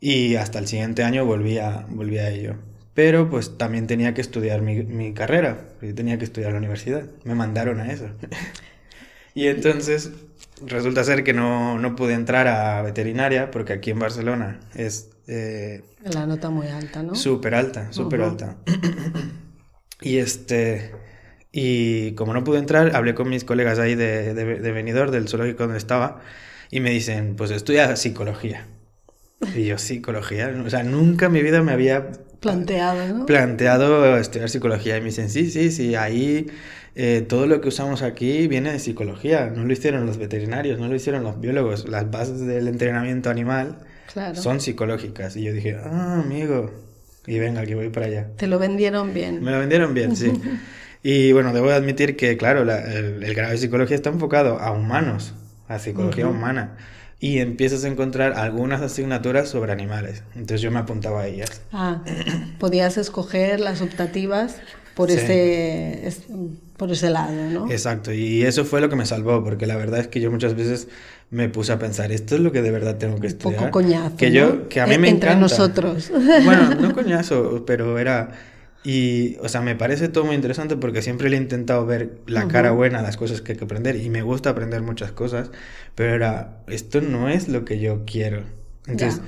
y 0.00 0.36
hasta 0.36 0.58
el 0.58 0.66
siguiente 0.66 1.02
año 1.02 1.24
volví 1.24 1.58
a, 1.58 1.86
volví 1.88 2.18
a 2.18 2.30
ello. 2.30 2.56
Pero 2.94 3.28
pues 3.30 3.58
también 3.58 3.86
tenía 3.86 4.14
que 4.14 4.20
estudiar 4.20 4.62
mi, 4.62 4.82
mi 4.84 5.14
carrera, 5.14 5.68
yo 5.82 5.94
tenía 5.94 6.18
que 6.18 6.24
estudiar 6.24 6.52
la 6.52 6.58
universidad, 6.58 7.08
me 7.24 7.34
mandaron 7.34 7.80
a 7.80 7.90
eso. 7.92 8.10
y 9.34 9.48
entonces 9.48 10.12
resulta 10.66 11.04
ser 11.04 11.24
que 11.24 11.32
no, 11.32 11.78
no 11.78 11.96
pude 11.96 12.14
entrar 12.14 12.46
a 12.48 12.82
veterinaria 12.82 13.50
porque 13.50 13.72
aquí 13.72 13.90
en 13.90 13.98
Barcelona 13.98 14.60
es 14.74 15.10
eh, 15.26 15.82
La 16.04 16.26
nota 16.26 16.50
muy 16.50 16.68
alta, 16.68 17.02
¿no? 17.02 17.14
Súper 17.14 17.54
alta, 17.54 17.92
súper 17.92 18.20
Ujú. 18.20 18.30
alta. 18.30 18.56
y 20.00 20.18
este. 20.18 20.92
Y 21.52 22.12
como 22.12 22.34
no 22.34 22.42
pude 22.42 22.58
entrar, 22.58 22.96
hablé 22.96 23.14
con 23.14 23.28
mis 23.28 23.44
colegas 23.44 23.78
ahí 23.78 23.94
de, 23.94 24.34
de, 24.34 24.44
de 24.60 24.72
Benidorm, 24.72 25.12
del 25.12 25.28
zoológico 25.28 25.62
donde 25.64 25.78
estaba, 25.78 26.20
y 26.70 26.80
me 26.80 26.90
dicen, 26.90 27.36
pues 27.36 27.52
estudia 27.52 27.94
psicología. 27.94 28.66
Y 29.54 29.64
yo, 29.66 29.78
psicología. 29.78 30.52
O 30.64 30.70
sea, 30.70 30.82
nunca 30.82 31.26
en 31.26 31.32
mi 31.32 31.42
vida 31.42 31.62
me 31.62 31.72
había 31.72 32.10
Planteado, 32.40 33.06
¿no? 33.08 33.26
planteado 33.26 34.16
estudiar 34.18 34.50
psicología. 34.50 34.96
Y 34.96 35.00
me 35.00 35.06
dicen, 35.06 35.30
sí, 35.30 35.50
sí, 35.50 35.70
sí, 35.70 35.94
ahí 35.94 36.46
eh, 36.94 37.24
todo 37.28 37.46
lo 37.46 37.60
que 37.60 37.68
usamos 37.68 38.02
aquí 38.02 38.46
viene 38.48 38.72
de 38.72 38.78
psicología. 38.78 39.46
No 39.54 39.64
lo 39.64 39.72
hicieron 39.72 40.06
los 40.06 40.18
veterinarios, 40.18 40.78
no 40.78 40.88
lo 40.88 40.94
hicieron 40.94 41.22
los 41.24 41.40
biólogos. 41.40 41.88
Las 41.88 42.10
bases 42.10 42.40
del 42.40 42.68
entrenamiento 42.68 43.30
animal 43.30 43.78
Claro. 44.12 44.36
son 44.36 44.60
psicológicas. 44.60 45.36
Y 45.36 45.42
yo 45.44 45.52
dije, 45.52 45.76
ah, 45.82 46.20
amigo. 46.24 46.70
Y 47.26 47.38
venga, 47.38 47.64
que 47.66 47.74
voy 47.74 47.88
para 47.88 48.06
allá. 48.06 48.28
Te 48.36 48.46
lo 48.46 48.58
vendieron 48.58 49.12
bien. 49.14 49.42
Me 49.42 49.50
lo 49.50 49.58
vendieron 49.58 49.94
bien, 49.94 50.14
sí. 50.16 50.32
Y 51.06 51.32
bueno, 51.32 51.52
debo 51.52 51.70
admitir 51.70 52.16
que, 52.16 52.38
claro, 52.38 52.64
la- 52.64 52.80
el, 52.80 53.22
el 53.22 53.34
grado 53.34 53.52
de 53.52 53.58
psicología 53.58 53.94
está 53.94 54.08
enfocado 54.08 54.58
a 54.58 54.70
humanos, 54.72 55.34
a 55.68 55.78
psicología 55.78 56.26
humana. 56.26 56.78
Y 57.20 57.40
empiezas 57.40 57.84
a 57.84 57.88
encontrar 57.88 58.32
algunas 58.38 58.80
asignaturas 58.80 59.50
sobre 59.50 59.70
animales. 59.72 60.22
Entonces 60.34 60.62
yo 60.62 60.70
me 60.70 60.78
apuntaba 60.78 61.20
a 61.22 61.26
ellas. 61.26 61.60
Ah, 61.72 62.02
podías 62.58 62.96
escoger 62.96 63.60
las 63.60 63.82
optativas 63.82 64.56
por, 64.94 65.10
Sí. 65.10 65.16
ese, 65.18 66.06
es- 66.06 66.22
por 66.76 66.90
ese 66.90 67.10
lado, 67.10 67.32
¿no? 67.50 67.70
Exacto, 67.70 68.12
y 68.12 68.42
eso 68.42 68.64
fue 68.64 68.80
lo 68.80 68.88
que 68.88 68.96
me 68.96 69.06
salvó, 69.06 69.42
porque 69.44 69.66
la 69.66 69.76
verdad 69.76 70.00
es 70.00 70.08
que 70.08 70.20
yo 70.20 70.30
muchas 70.30 70.54
veces 70.54 70.88
me 71.30 71.48
puse 71.48 71.72
a 71.72 71.78
pensar, 71.78 72.12
esto 72.12 72.34
es 72.34 72.40
lo 72.40 72.52
que 72.52 72.62
de 72.62 72.70
verdad 72.70 72.96
tengo 72.98 73.14
que 73.16 73.22
Un 73.22 73.26
estudiar. 73.26 73.58
poco 73.60 73.70
coñazo. 73.72 74.16
Que 74.16 74.28
¿no? 74.30 74.34
yo, 74.34 74.68
que 74.68 74.80
a 74.80 74.86
mí 74.86 74.94
E- 74.94 74.98
me 74.98 75.08
Entre 75.08 75.30
encanta. 75.30 75.40
nosotros. 75.40 76.10
Bueno, 76.44 76.74
no 76.74 76.92
coñazo, 76.94 77.64
pero 77.66 77.98
era... 77.98 78.30
Y, 78.86 79.36
o 79.40 79.48
sea, 79.48 79.62
me 79.62 79.74
parece 79.74 80.08
todo 80.08 80.26
muy 80.26 80.34
interesante 80.34 80.76
porque 80.76 81.00
siempre 81.00 81.30
le 81.30 81.36
he 81.38 81.40
intentado 81.40 81.86
ver 81.86 82.18
la 82.26 82.48
cara 82.48 82.70
buena 82.72 82.98
a 82.98 83.02
las 83.02 83.16
cosas 83.16 83.40
que 83.40 83.52
hay 83.52 83.58
que 83.58 83.64
aprender 83.64 83.96
y 83.96 84.10
me 84.10 84.20
gusta 84.20 84.50
aprender 84.50 84.82
muchas 84.82 85.10
cosas, 85.10 85.50
pero 85.94 86.14
era, 86.14 86.58
esto 86.66 87.00
no 87.00 87.30
es 87.30 87.48
lo 87.48 87.64
que 87.64 87.80
yo 87.80 88.02
quiero. 88.04 88.42
Entonces, 88.86 89.20
Ya. 89.22 89.26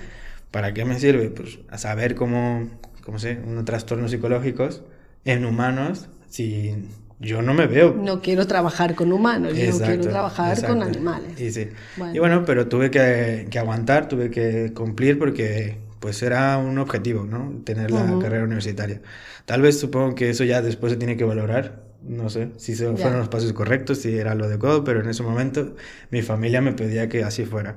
¿para 0.50 0.74
qué 0.74 0.84
me 0.84 1.00
sirve? 1.00 1.30
Pues 1.30 1.60
a 1.70 1.78
saber 1.78 2.14
cómo, 2.16 2.68
cómo 3.02 3.18
sé, 3.18 3.38
unos 3.46 3.64
trastornos 3.64 4.10
psicológicos 4.10 4.82
en 5.24 5.46
humanos 5.46 6.10
si 6.28 6.74
yo 7.18 7.42
no 7.42 7.54
me 7.54 7.66
veo 7.66 7.94
No 7.94 8.20
quiero 8.20 8.46
trabajar 8.46 8.94
con 8.94 9.12
humanos, 9.12 9.52
yo 9.52 9.56
quiero 9.56 9.72
Exacto, 9.78 10.08
trabajar 10.10 10.54
con 10.66 10.78
exacto. 10.82 10.98
animales. 10.98 11.40
Y 11.40 11.50
sí. 11.50 11.68
Bueno. 11.96 12.14
Y 12.14 12.18
bueno, 12.18 12.44
pero 12.44 12.68
tuve 12.68 12.90
que, 12.90 13.46
que 13.50 13.58
aguantar, 13.58 14.08
tuve 14.08 14.30
que 14.30 14.72
cumplir 14.74 15.18
porque 15.18 15.78
pues 16.00 16.22
era 16.22 16.58
un 16.58 16.78
objetivo, 16.78 17.24
¿no? 17.24 17.62
Tener 17.64 17.90
la 17.90 18.04
Ujú. 18.04 18.18
carrera 18.20 18.44
universitaria. 18.44 19.00
Tal 19.44 19.62
vez 19.62 19.78
supongo 19.80 20.14
que 20.14 20.30
eso 20.30 20.44
ya 20.44 20.60
después 20.62 20.92
se 20.92 20.98
tiene 20.98 21.16
que 21.16 21.24
valorar, 21.24 21.82
no 22.02 22.28
sé, 22.30 22.50
si 22.58 22.74
se- 22.76 22.84
Ya. 22.84 22.96
fueron 22.96 23.18
los 23.18 23.28
pasos 23.28 23.52
correctos, 23.52 23.98
si 23.98 24.16
era 24.16 24.34
lo 24.34 24.44
adecuado, 24.44 24.84
pero 24.84 25.00
en 25.00 25.08
ese 25.08 25.22
momento 25.22 25.74
mi 26.10 26.22
familia 26.22 26.60
me 26.60 26.72
pedía 26.72 27.08
que 27.08 27.24
así 27.24 27.44
fuera. 27.44 27.76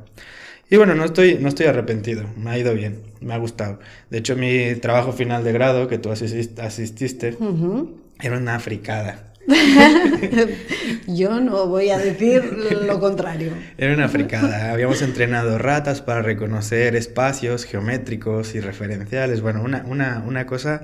Y 0.70 0.78
bueno, 0.78 0.96
no 0.96 1.04
estoy, 1.06 1.36
no 1.40 1.48
estoy 1.50 1.66
arrepentido, 1.68 2.26
me 2.38 2.52
ha 2.52 2.58
ido 2.58 2.74
bien, 2.74 3.02
me 3.22 3.34
ha 3.34 3.38
gustado. 3.38 3.80
De 4.10 4.20
hecho, 4.20 4.36
mi 4.36 4.76
trabajo 4.76 5.12
final 5.14 5.44
de 5.44 5.52
grado, 5.54 5.88
que 5.88 5.98
tú 5.98 6.10
asistis- 6.10 6.58
asististe, 6.60 7.36
Ujú. 7.40 7.98
era 8.22 8.38
una 8.38 8.60
fricada. 8.60 9.29
Yo 11.08 11.40
no 11.40 11.68
voy 11.68 11.90
a 11.90 11.98
decir 11.98 12.44
lo 12.86 13.00
contrario. 13.00 13.52
Era 13.78 13.94
una 13.94 14.08
fricada. 14.08 14.72
Habíamos 14.72 15.02
entrenado 15.02 15.58
ratas 15.58 16.02
para 16.02 16.22
reconocer 16.22 16.96
espacios 16.96 17.66
geométricos 17.66 18.56
y 18.56 18.60
referenciales. 18.60 19.42
Bueno, 19.42 19.62
una, 19.64 19.84
una, 19.88 20.24
una 20.26 20.46
cosa 20.46 20.84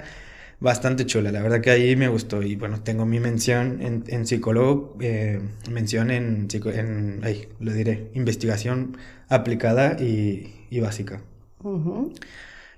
bastante 0.59 1.05
chula. 1.05 1.31
La 1.31 1.41
verdad 1.41 1.61
que 1.61 1.71
ahí 1.71 1.95
me 1.95 2.07
gustó. 2.07 2.41
Y 2.41 2.55
bueno, 2.55 2.81
tengo 2.81 3.05
mi 3.05 3.19
mención 3.19 3.81
en, 3.81 4.03
en 4.07 4.25
psicólogo, 4.25 4.97
eh, 4.99 5.39
mención 5.69 6.11
en, 6.11 6.47
en, 6.51 7.21
ay, 7.23 7.47
lo 7.59 7.73
diré, 7.73 8.09
investigación 8.13 8.97
aplicada 9.29 9.97
y, 9.99 10.65
y 10.69 10.79
básica. 10.79 11.21
Ujú. 11.63 12.13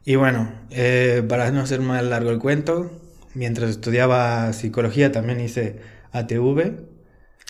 Y 0.06 0.16
bueno, 0.16 0.52
eh, 0.72 1.24
para 1.28 1.52
no 1.52 1.62
hacer 1.62 1.82
más 1.82 2.04
largo 2.04 2.32
el 2.32 2.40
cuento, 2.40 2.92
mientras 3.38 3.70
estudiaba 3.70 4.52
psicología 4.54 5.12
también 5.12 5.40
hice 5.40 5.78
ATV, 6.12 6.74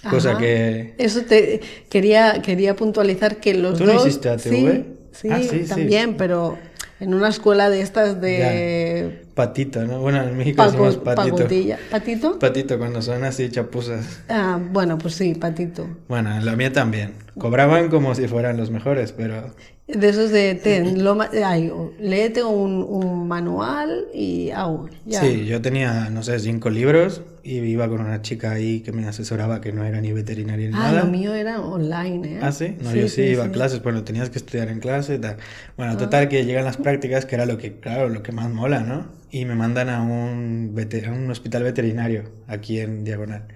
cosa 0.09 0.31
Ajá. 0.31 0.39
que... 0.39 0.95
Eso 0.97 1.21
te 1.23 1.61
quería, 1.89 2.41
quería 2.41 2.75
puntualizar 2.75 3.37
que 3.37 3.53
los 3.53 3.77
¿Tú 3.77 3.85
no 3.85 3.93
dos. 3.93 4.05
hiciste 4.07 4.29
ATV? 4.29 4.41
Sí, 4.43 4.85
sí, 5.11 5.27
Ah, 5.31 5.39
sí, 5.41 5.63
sí. 5.63 5.65
también, 5.67 6.15
pero 6.17 6.57
en 6.99 7.13
una 7.13 7.29
escuela 7.29 7.69
de 7.69 7.81
estas 7.81 8.19
de 8.21 9.25
Patito, 9.35 9.85
¿no? 9.85 9.99
Bueno, 9.99 10.23
en 10.23 10.35
México 10.35 10.57
pago- 10.57 10.85
decimos 10.85 10.97
patito. 10.97 11.47
¿Patito? 11.91 12.39
Patito, 12.39 12.77
cuando 12.79 13.01
son 13.01 13.23
así 13.23 13.49
chapuzas. 13.49 14.21
Ah, 14.29 14.59
bueno, 14.71 14.97
pues 14.97 15.13
sí, 15.15 15.35
patito. 15.35 15.87
Bueno, 16.07 16.35
en 16.35 16.43
la 16.45 16.55
mía 16.55 16.71
también. 16.73 17.13
Cobraban 17.37 17.89
como 17.89 18.15
si 18.15 18.27
fueran 18.27 18.57
los 18.57 18.71
mejores, 18.71 19.11
pero... 19.11 19.53
De 19.87 20.09
esos 20.09 20.31
de, 20.31 20.55
ten, 20.55 21.01
lo 21.01 21.17
ay, 21.45 21.71
léete 21.97 22.43
un, 22.43 22.83
un 22.83 23.25
manual 23.25 24.07
y 24.13 24.51
au, 24.51 24.89
ya. 25.05 25.21
Sí, 25.21 25.45
yo 25.45 25.61
tenía, 25.61 26.09
no 26.09 26.23
sé, 26.23 26.39
cinco 26.39 26.69
libros 26.69 27.21
y 27.41 27.59
iba 27.59 27.87
con 27.87 28.01
una 28.01 28.21
chica 28.21 28.51
ahí 28.51 28.81
que 28.81 28.91
me 28.91 29.07
asesoraba 29.07 29.61
que 29.61 29.71
no 29.71 29.85
era 29.85 30.01
ni 30.01 30.11
veterinaria 30.11 30.67
ni 30.67 30.75
Ah, 30.75 30.91
nada. 30.91 31.03
lo 31.05 31.09
mío 31.09 31.33
era 31.33 31.61
online, 31.61 32.35
¿eh? 32.35 32.39
Ah, 32.41 32.51
sí, 32.51 32.75
no, 32.81 32.93
yo 32.93 33.07
sí, 33.07 33.21
iba 33.21 33.45
a 33.45 33.51
clases, 33.51 33.81
bueno, 33.81 34.03
tenías 34.03 34.29
que 34.29 34.39
estudiar 34.39 34.67
en 34.67 34.81
clase 34.81 35.15
y 35.15 35.19
tal. 35.19 35.37
Bueno, 35.77 35.93
Ah. 35.93 35.97
total 35.97 36.27
que 36.27 36.43
llegan 36.43 36.65
las 36.65 36.75
prácticas, 36.75 37.25
que 37.25 37.35
era 37.35 37.45
lo 37.45 37.57
que, 37.57 37.79
claro, 37.79 38.09
lo 38.09 38.21
que 38.23 38.33
más 38.33 38.49
mola, 38.51 38.81
¿no? 38.81 39.07
Y 39.31 39.45
me 39.45 39.55
mandan 39.55 39.87
a 39.89 40.01
un, 40.01 40.75
a 41.07 41.11
un 41.13 41.31
hospital 41.31 41.63
veterinario 41.63 42.23
aquí 42.47 42.81
en 42.81 43.05
Diagonal. 43.05 43.47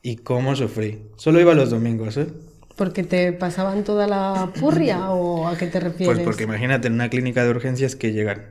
Y 0.00 0.16
cómo 0.16 0.54
sufrí. 0.54 1.02
Solo 1.16 1.40
iba 1.40 1.54
los 1.54 1.70
domingos, 1.70 2.16
¿eh? 2.16 2.26
¿Porque 2.76 3.04
te 3.04 3.32
pasaban 3.32 3.84
toda 3.84 4.06
la 4.06 4.54
purria 4.58 5.10
o 5.10 5.46
a 5.48 5.56
qué 5.58 5.66
te 5.66 5.80
refieres? 5.80 6.16
Pues 6.16 6.18
porque 6.20 6.44
imagínate 6.44 6.88
en 6.88 6.94
una 6.94 7.08
clínica 7.10 7.44
de 7.44 7.50
urgencias 7.50 7.96
que 7.96 8.12
llegan 8.12 8.46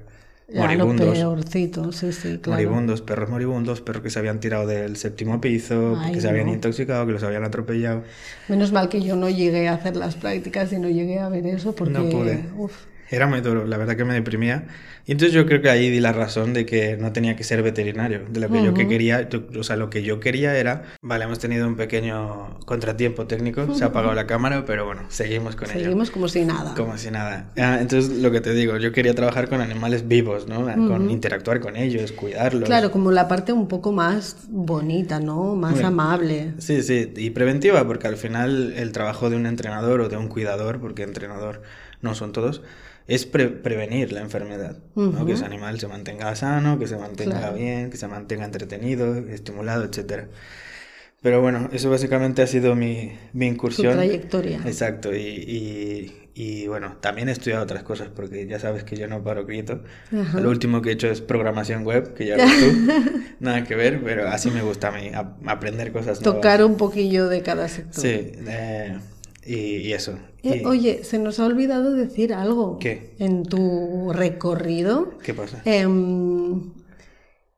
Ya, 0.48 0.78
moribundos, 0.78 1.10
peorcito, 1.10 1.92
sí, 1.92 2.12
sí, 2.14 2.40
claro. 2.40 2.68
moribundos, 2.68 3.02
perros 3.02 3.30
moribundos, 3.30 3.82
perros 3.82 4.04
que 4.04 4.10
se 4.10 4.20
habían 4.20 4.40
tirado 4.40 4.68
del 4.68 4.98
séptimo 4.98 5.40
piso, 5.42 5.98
Ay, 6.00 6.12
que 6.12 6.22
se 6.22 6.30
habían 6.30 6.50
intoxicado, 6.50 7.06
que 7.06 7.14
los 7.14 7.24
habían 7.24 7.44
atropellado. 7.46 8.04
Menos 8.48 8.72
mal 8.72 8.90
que 8.90 9.02
yo 9.02 9.16
no 9.16 9.30
llegué 9.30 9.68
a 9.68 9.74
hacer 9.74 9.96
las 9.96 10.16
prácticas 10.16 10.72
y 10.74 10.80
no 10.80 10.90
llegué 10.90 11.20
a 11.20 11.30
ver 11.30 11.46
eso 11.48 11.74
porque... 11.76 11.94
No 11.94 12.10
pude. 12.10 12.50
uf, 12.56 12.86
Era 13.12 13.28
muy 13.28 13.42
duro, 13.42 13.66
la 13.68 13.76
verdad 13.78 13.98
que 13.98 14.06
me 14.06 14.14
deprimía. 14.14 14.64
Y 15.06 15.12
entonces 15.12 15.34
yo 15.34 15.46
creo 15.46 15.62
que 15.62 15.70
ahí 15.70 15.90
di 15.90 16.00
la 16.00 16.14
razón 16.14 16.54
de 16.54 16.66
que 16.66 16.96
no 16.96 17.12
tenía 17.12 17.36
que 17.36 17.44
ser 17.44 17.62
veterinario. 17.62 18.22
De 18.30 18.40
lo 18.40 18.50
que 18.50 18.64
yo 18.64 18.74
que 18.74 18.88
quería, 18.88 19.28
o 19.60 19.64
sea, 19.64 19.76
lo 19.76 19.90
que 19.90 20.02
yo 20.04 20.22
quería 20.22 20.56
era, 20.58 20.84
vale, 21.02 21.26
hemos 21.26 21.40
tenido 21.40 21.68
un 21.68 21.76
pequeño 21.76 22.58
contratiempo 22.66 23.28
técnico, 23.28 23.74
se 23.76 23.84
ha 23.84 23.88
apagado 23.88 24.14
la 24.14 24.28
cámara, 24.28 24.64
pero 24.66 24.86
bueno, 24.86 25.02
seguimos 25.10 25.58
con 25.58 25.70
ello. 25.70 25.80
seguimos 25.82 26.10
como 26.10 26.30
si 26.30 26.46
nada. 26.46 26.74
Como 26.76 26.98
si 26.98 27.12
nada. 27.12 27.50
Ah, 27.58 27.80
entonces, 27.82 28.18
lo 28.22 28.32
que 28.32 28.40
te 28.40 28.54
digo, 28.54 28.78
yo 28.78 28.94
quería 28.94 29.14
trabajar 29.14 29.50
con 29.50 29.60
animales 29.60 30.08
vivos, 30.08 30.48
¿no? 30.48 30.64
Con 30.88 31.10
interactuar 31.12 31.60
con 31.60 31.76
ellos, 31.76 32.14
cuidarlos. 32.14 32.70
Claro, 32.70 32.92
como 32.92 33.12
la 33.12 33.28
parte 33.28 33.52
un 33.52 33.68
poco 33.68 33.92
más 33.92 34.38
bonita, 34.50 35.20
¿no? 35.20 35.56
Más 35.56 35.74
Bueno. 35.74 35.88
amable. 35.90 36.54
Sí, 36.60 36.82
sí, 36.84 37.12
y 37.18 37.32
preventiva, 37.32 37.86
porque 37.86 38.08
al 38.08 38.16
final 38.16 38.74
el 38.78 38.94
trabajo 38.94 39.30
de 39.30 39.36
un 39.36 39.46
entrenador 39.48 40.00
o 40.00 40.08
de 40.10 40.16
un 40.16 40.28
cuidador, 40.30 40.80
porque 40.80 41.04
entrenador 41.04 41.62
no 42.02 42.16
son 42.16 42.32
todos, 42.32 42.62
es 43.08 43.26
pre- 43.26 43.50
prevenir 43.50 44.12
la 44.14 44.22
enfermedad, 44.22 44.78
¿no? 44.96 45.26
Que 45.26 45.34
ese 45.34 45.46
animal 45.46 45.80
se 45.80 45.88
mantenga 45.88 46.36
sano, 46.36 46.80
que 46.80 46.88
se 46.88 46.98
mantenga 46.98 47.40
Claro. 47.40 47.56
bien, 47.58 47.90
que 47.90 47.98
se 47.98 48.08
mantenga 48.08 48.46
entretenido, 48.46 49.16
estimulado, 49.18 49.84
etcétera. 49.84 50.28
Pero 51.22 51.40
bueno, 51.42 51.70
eso 51.72 51.90
básicamente 51.92 52.42
ha 52.42 52.48
sido 52.48 52.74
mi, 52.76 53.12
mi 53.34 53.48
Tu 53.48 53.54
incursión. 53.54 53.94
trayectoria. 53.94 54.60
Exacto, 54.66 55.14
y, 55.16 55.20
y, 55.20 56.30
y, 56.34 56.68
bueno, 56.68 56.98
también 57.00 57.30
he 57.30 57.32
estudiado 57.32 57.62
otras 57.64 57.84
cosas 57.84 58.08
porque 58.16 58.48
ya 58.48 58.58
sabes 58.60 58.84
que 58.84 58.96
yo 58.98 59.08
no 59.08 59.24
paro 59.24 59.46
quieto. 59.46 59.84
Ajá. 60.20 60.40
Lo 60.40 60.50
último 60.50 60.82
que 60.82 60.90
he 60.90 60.94
hecho 60.94 61.08
es 61.12 61.22
programación 61.22 61.84
web, 61.86 62.16
que 62.16 62.26
ya 62.26 62.36
ves 62.38 62.52
tú. 62.60 63.22
Nada 63.40 63.64
que 63.66 63.76
ver, 63.76 64.02
pero 64.04 64.30
así 64.30 64.50
me 64.50 64.64
gusta 64.64 64.88
a 64.88 64.92
mí, 64.94 65.10
a- 65.14 65.36
aprender 65.46 65.92
cosas 65.92 66.20
nuevas. 66.22 66.42
Tocar 66.42 66.64
un 66.66 66.76
poquillo 66.78 67.30
de 67.30 67.44
cada 67.44 67.68
sector. 67.68 68.02
Sí, 68.02 68.32
eh, 68.48 68.98
y, 69.46 69.56
y 69.78 69.94
eso. 69.94 70.18
Eh, 70.44 70.62
Y- 70.62 70.66
oye, 70.66 71.04
se 71.04 71.20
nos 71.20 71.40
ha 71.40 71.46
olvidado 71.46 71.94
decir 71.94 72.34
algo. 72.34 72.78
¿Qué? 72.80 73.16
En 73.20 73.44
tu 73.44 74.12
recorrido. 74.14 75.18
¿Qué 75.24 75.34
pasa? 75.34 75.62
Em, 75.66 76.72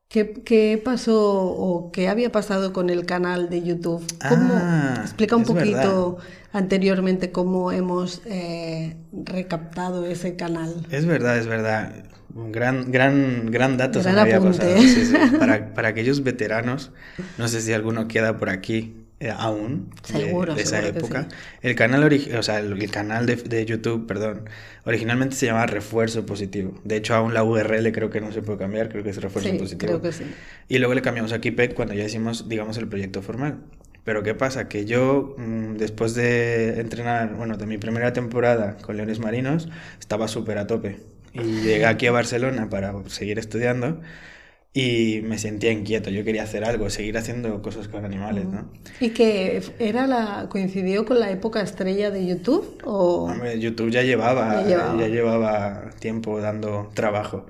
¿qué, 0.08 0.32
qué 0.44 0.80
pasó 0.84 1.20
o 1.22 1.90
qué 1.92 2.08
había 2.08 2.30
pasado 2.32 2.72
con 2.72 2.90
el 2.90 3.06
canal 3.06 3.48
de 3.50 3.62
YouTube? 3.62 4.02
¿Cómo- 4.28 4.54
Ah, 4.54 4.98
explica 5.02 5.36
un 5.36 5.44
poquito 5.44 6.18
anteriormente 6.52 7.32
cómo 7.32 7.72
hemos 7.72 8.22
eh, 8.26 8.96
recaptado 9.12 10.06
ese 10.06 10.36
canal. 10.36 10.86
Es 10.90 11.04
verdad, 11.06 11.38
es 11.38 11.46
verdad. 11.46 12.04
Un 12.34 12.50
gran, 12.50 12.90
gran, 12.90 13.50
gran 13.50 13.76
dato 13.76 14.02
se 14.02 14.12
me 14.12 14.20
había 14.20 14.40
pasado. 14.40 14.76
Sí, 14.80 15.06
sí. 15.06 15.14
Para, 15.38 15.72
para 15.72 15.88
aquellos 15.88 16.24
veteranos, 16.24 16.90
no 17.38 17.46
sé 17.46 17.60
si 17.60 17.72
alguno 17.72 18.08
queda 18.08 18.36
por 18.38 18.48
aquí 18.50 19.03
eh, 19.20 19.30
aún 19.36 19.90
de- 20.12 20.18
Seguro, 20.20 20.54
de, 20.54 20.62
esa 20.62 20.76
seguro 20.82 20.92
que 20.92 20.98
época. 20.98 21.26
sí. 21.30 21.36
El 21.62 21.74
canal, 21.76 22.04
o 22.38 22.42
sea, 22.42 22.58
el, 22.58 22.80
el 22.82 22.90
canal 22.90 23.26
de, 23.26 23.36
de 23.36 23.64
YouTube, 23.64 24.06
perdón, 24.06 24.48
originalmente 24.84 25.36
se 25.36 25.46
llamaba 25.46 25.66
Refuerzo 25.66 26.26
Positivo. 26.26 26.78
De 26.84 26.96
hecho, 26.96 27.14
aún 27.14 27.32
la 27.34 27.42
URL 27.44 27.90
creo 27.92 28.10
que 28.10 28.20
no 28.20 28.32
se 28.32 28.42
puede 28.42 28.58
cambiar, 28.58 28.88
creo 28.88 29.02
que 29.04 29.10
es 29.10 29.20
Refuerzo 29.22 29.50
Sí, 29.50 29.56
Positivo. 29.58 30.00
creo 30.00 30.02
que 30.02 30.12
sí. 30.12 30.24
Y 30.68 30.78
luego 30.78 30.94
le 30.94 31.02
cambiamos 31.02 31.32
a 31.32 31.40
Kipec 31.40 31.74
cuando 31.74 31.94
ya 31.94 32.04
hicimos, 32.04 32.48
digamos, 32.48 32.76
el 32.78 32.88
proyecto 32.88 33.22
formal. 33.22 33.58
Pero 34.04 34.22
¿qué 34.22 34.34
pasa? 34.34 34.68
Que 34.68 34.84
yo, 34.84 35.34
mm, 35.38 35.76
después 35.76 36.14
de 36.14 36.78
entrenar, 36.80 37.34
bueno, 37.36 37.56
de 37.56 37.64
mi 37.66 37.78
primera 37.78 38.12
temporada 38.12 38.76
con 38.82 38.96
Leones 38.98 39.18
Marinos, 39.18 39.68
estaba 39.98 40.28
súper 40.28 40.58
a 40.58 40.66
tope. 40.66 40.98
Y 41.32 41.62
llegué 41.62 41.86
aquí 41.86 42.06
a 42.06 42.12
Barcelona 42.12 42.68
para 42.68 42.92
seguir 43.08 43.38
estudiando 43.38 44.00
y 44.76 45.20
me 45.22 45.38
sentía 45.38 45.70
inquieto. 45.70 46.10
Yo 46.10 46.24
quería 46.24 46.42
hacer 46.42 46.64
algo, 46.64 46.90
seguir 46.90 47.16
haciendo 47.16 47.62
cosas 47.62 47.86
con 47.88 48.04
animales, 48.04 48.46
¿no? 48.46 48.68
¿Y 49.00 49.10
que 49.10 49.62
era 49.78 50.06
la 50.08 50.48
coincidió 50.50 51.04
con 51.06 51.20
la 51.20 51.30
época 51.30 51.62
estrella 51.62 52.10
de 52.10 52.26
YouTube? 52.26 52.78
O... 52.84 53.26
Hombre, 53.30 53.58
YouTube 53.60 53.90
ya 53.90 54.02
llevaba, 54.02 54.62
Ya 54.62 54.68
llevaba. 54.68 55.00
ya 55.00 55.08
llevaba 55.08 55.90
tiempo 56.00 56.40
dando 56.40 56.90
trabajo. 56.92 57.46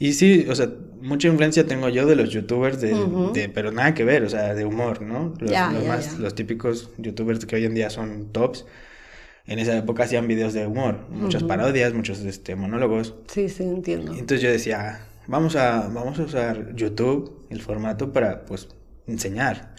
Y 0.00 0.14
sí, 0.14 0.46
o 0.50 0.54
sea, 0.56 0.68
mucha 1.00 1.28
influencia 1.28 1.64
tengo 1.66 1.88
yo 1.88 2.04
de 2.06 2.16
los 2.16 2.30
youtubers, 2.30 2.80
de, 2.80 2.92
Ujú. 2.92 3.32
de- 3.32 3.48
pero 3.48 3.70
nada 3.70 3.94
que 3.94 4.02
ver, 4.04 4.24
o 4.24 4.28
sea, 4.28 4.52
de 4.52 4.64
humor, 4.64 5.00
¿no? 5.00 5.32
Los, 5.38 5.50
Ya, 5.52 5.70
los 5.72 5.84
ya, 5.84 5.88
más, 5.88 6.18
los 6.18 6.34
típicos 6.34 6.90
youtubers 6.98 7.46
que 7.46 7.54
hoy 7.54 7.64
en 7.64 7.74
día 7.74 7.88
son 7.88 8.32
tops, 8.32 8.66
en 9.46 9.60
esa 9.60 9.76
época 9.76 10.04
hacían 10.04 10.26
vídeos 10.26 10.52
de 10.54 10.66
humor, 10.66 11.06
muchas 11.10 11.42
Ujú. 11.42 11.48
parodias, 11.48 11.94
muchos 11.94 12.20
este, 12.20 12.56
monólogos. 12.56 13.14
Sí, 13.28 13.48
sí, 13.48 13.62
entiendo. 13.62 14.12
Y 14.14 14.18
entonces 14.18 14.42
yo 14.42 14.50
decía, 14.50 15.06
vamos 15.26 15.56
a, 15.56 15.88
vamos 15.88 16.18
a 16.18 16.22
usar 16.24 16.74
YouTube, 16.74 17.46
el 17.50 17.60
formato, 17.62 18.12
para 18.12 18.44
pues 18.44 18.68
enseñar. 19.06 19.74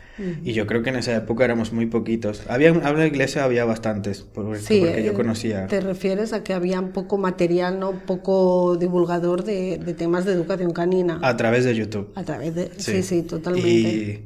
Y 0.45 0.53
yo 0.53 0.65
creo 0.65 0.81
que 0.81 0.91
en 0.91 0.95
esa 0.95 1.13
época 1.13 1.43
éramos 1.43 1.73
muy 1.73 1.87
poquitos. 1.87 2.43
Había, 2.47 2.69
en 2.69 2.81
la 2.81 3.05
iglesia 3.05 3.43
había 3.43 3.65
bastantes, 3.65 4.21
por- 4.21 4.57
Sí, 4.57 4.79
porque 4.79 5.03
yo 5.03 5.11
eh, 5.11 5.13
conocía. 5.13 5.67
Te 5.67 5.81
refieres 5.81 6.31
a 6.31 6.41
que 6.41 6.53
había 6.53 6.81
poco 6.93 7.17
material, 7.17 7.79
no 7.81 7.91
poco 8.05 8.77
divulgador 8.77 9.43
de, 9.43 9.77
de 9.77 9.93
temas 9.93 10.23
de 10.23 10.31
educación 10.31 10.71
canina. 10.71 11.19
A 11.21 11.35
través 11.35 11.65
de 11.65 11.75
YouTube. 11.75 12.13
A 12.15 12.23
través 12.23 12.55
de... 12.55 12.71
Sí, 12.77 13.03
sí, 13.03 13.23
totalmente. 13.23 13.69
Y, 13.69 14.23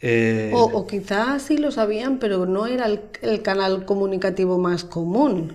eh, 0.00 0.50
O, 0.52 0.64
o 0.64 0.86
quizás 0.86 1.42
sí 1.42 1.58
lo 1.58 1.70
sabían, 1.70 2.18
pero 2.18 2.46
no 2.46 2.66
era 2.66 2.86
el, 2.86 3.00
el 3.22 3.42
canal 3.42 3.84
comunicativo 3.86 4.58
más 4.58 4.84
común. 4.84 5.54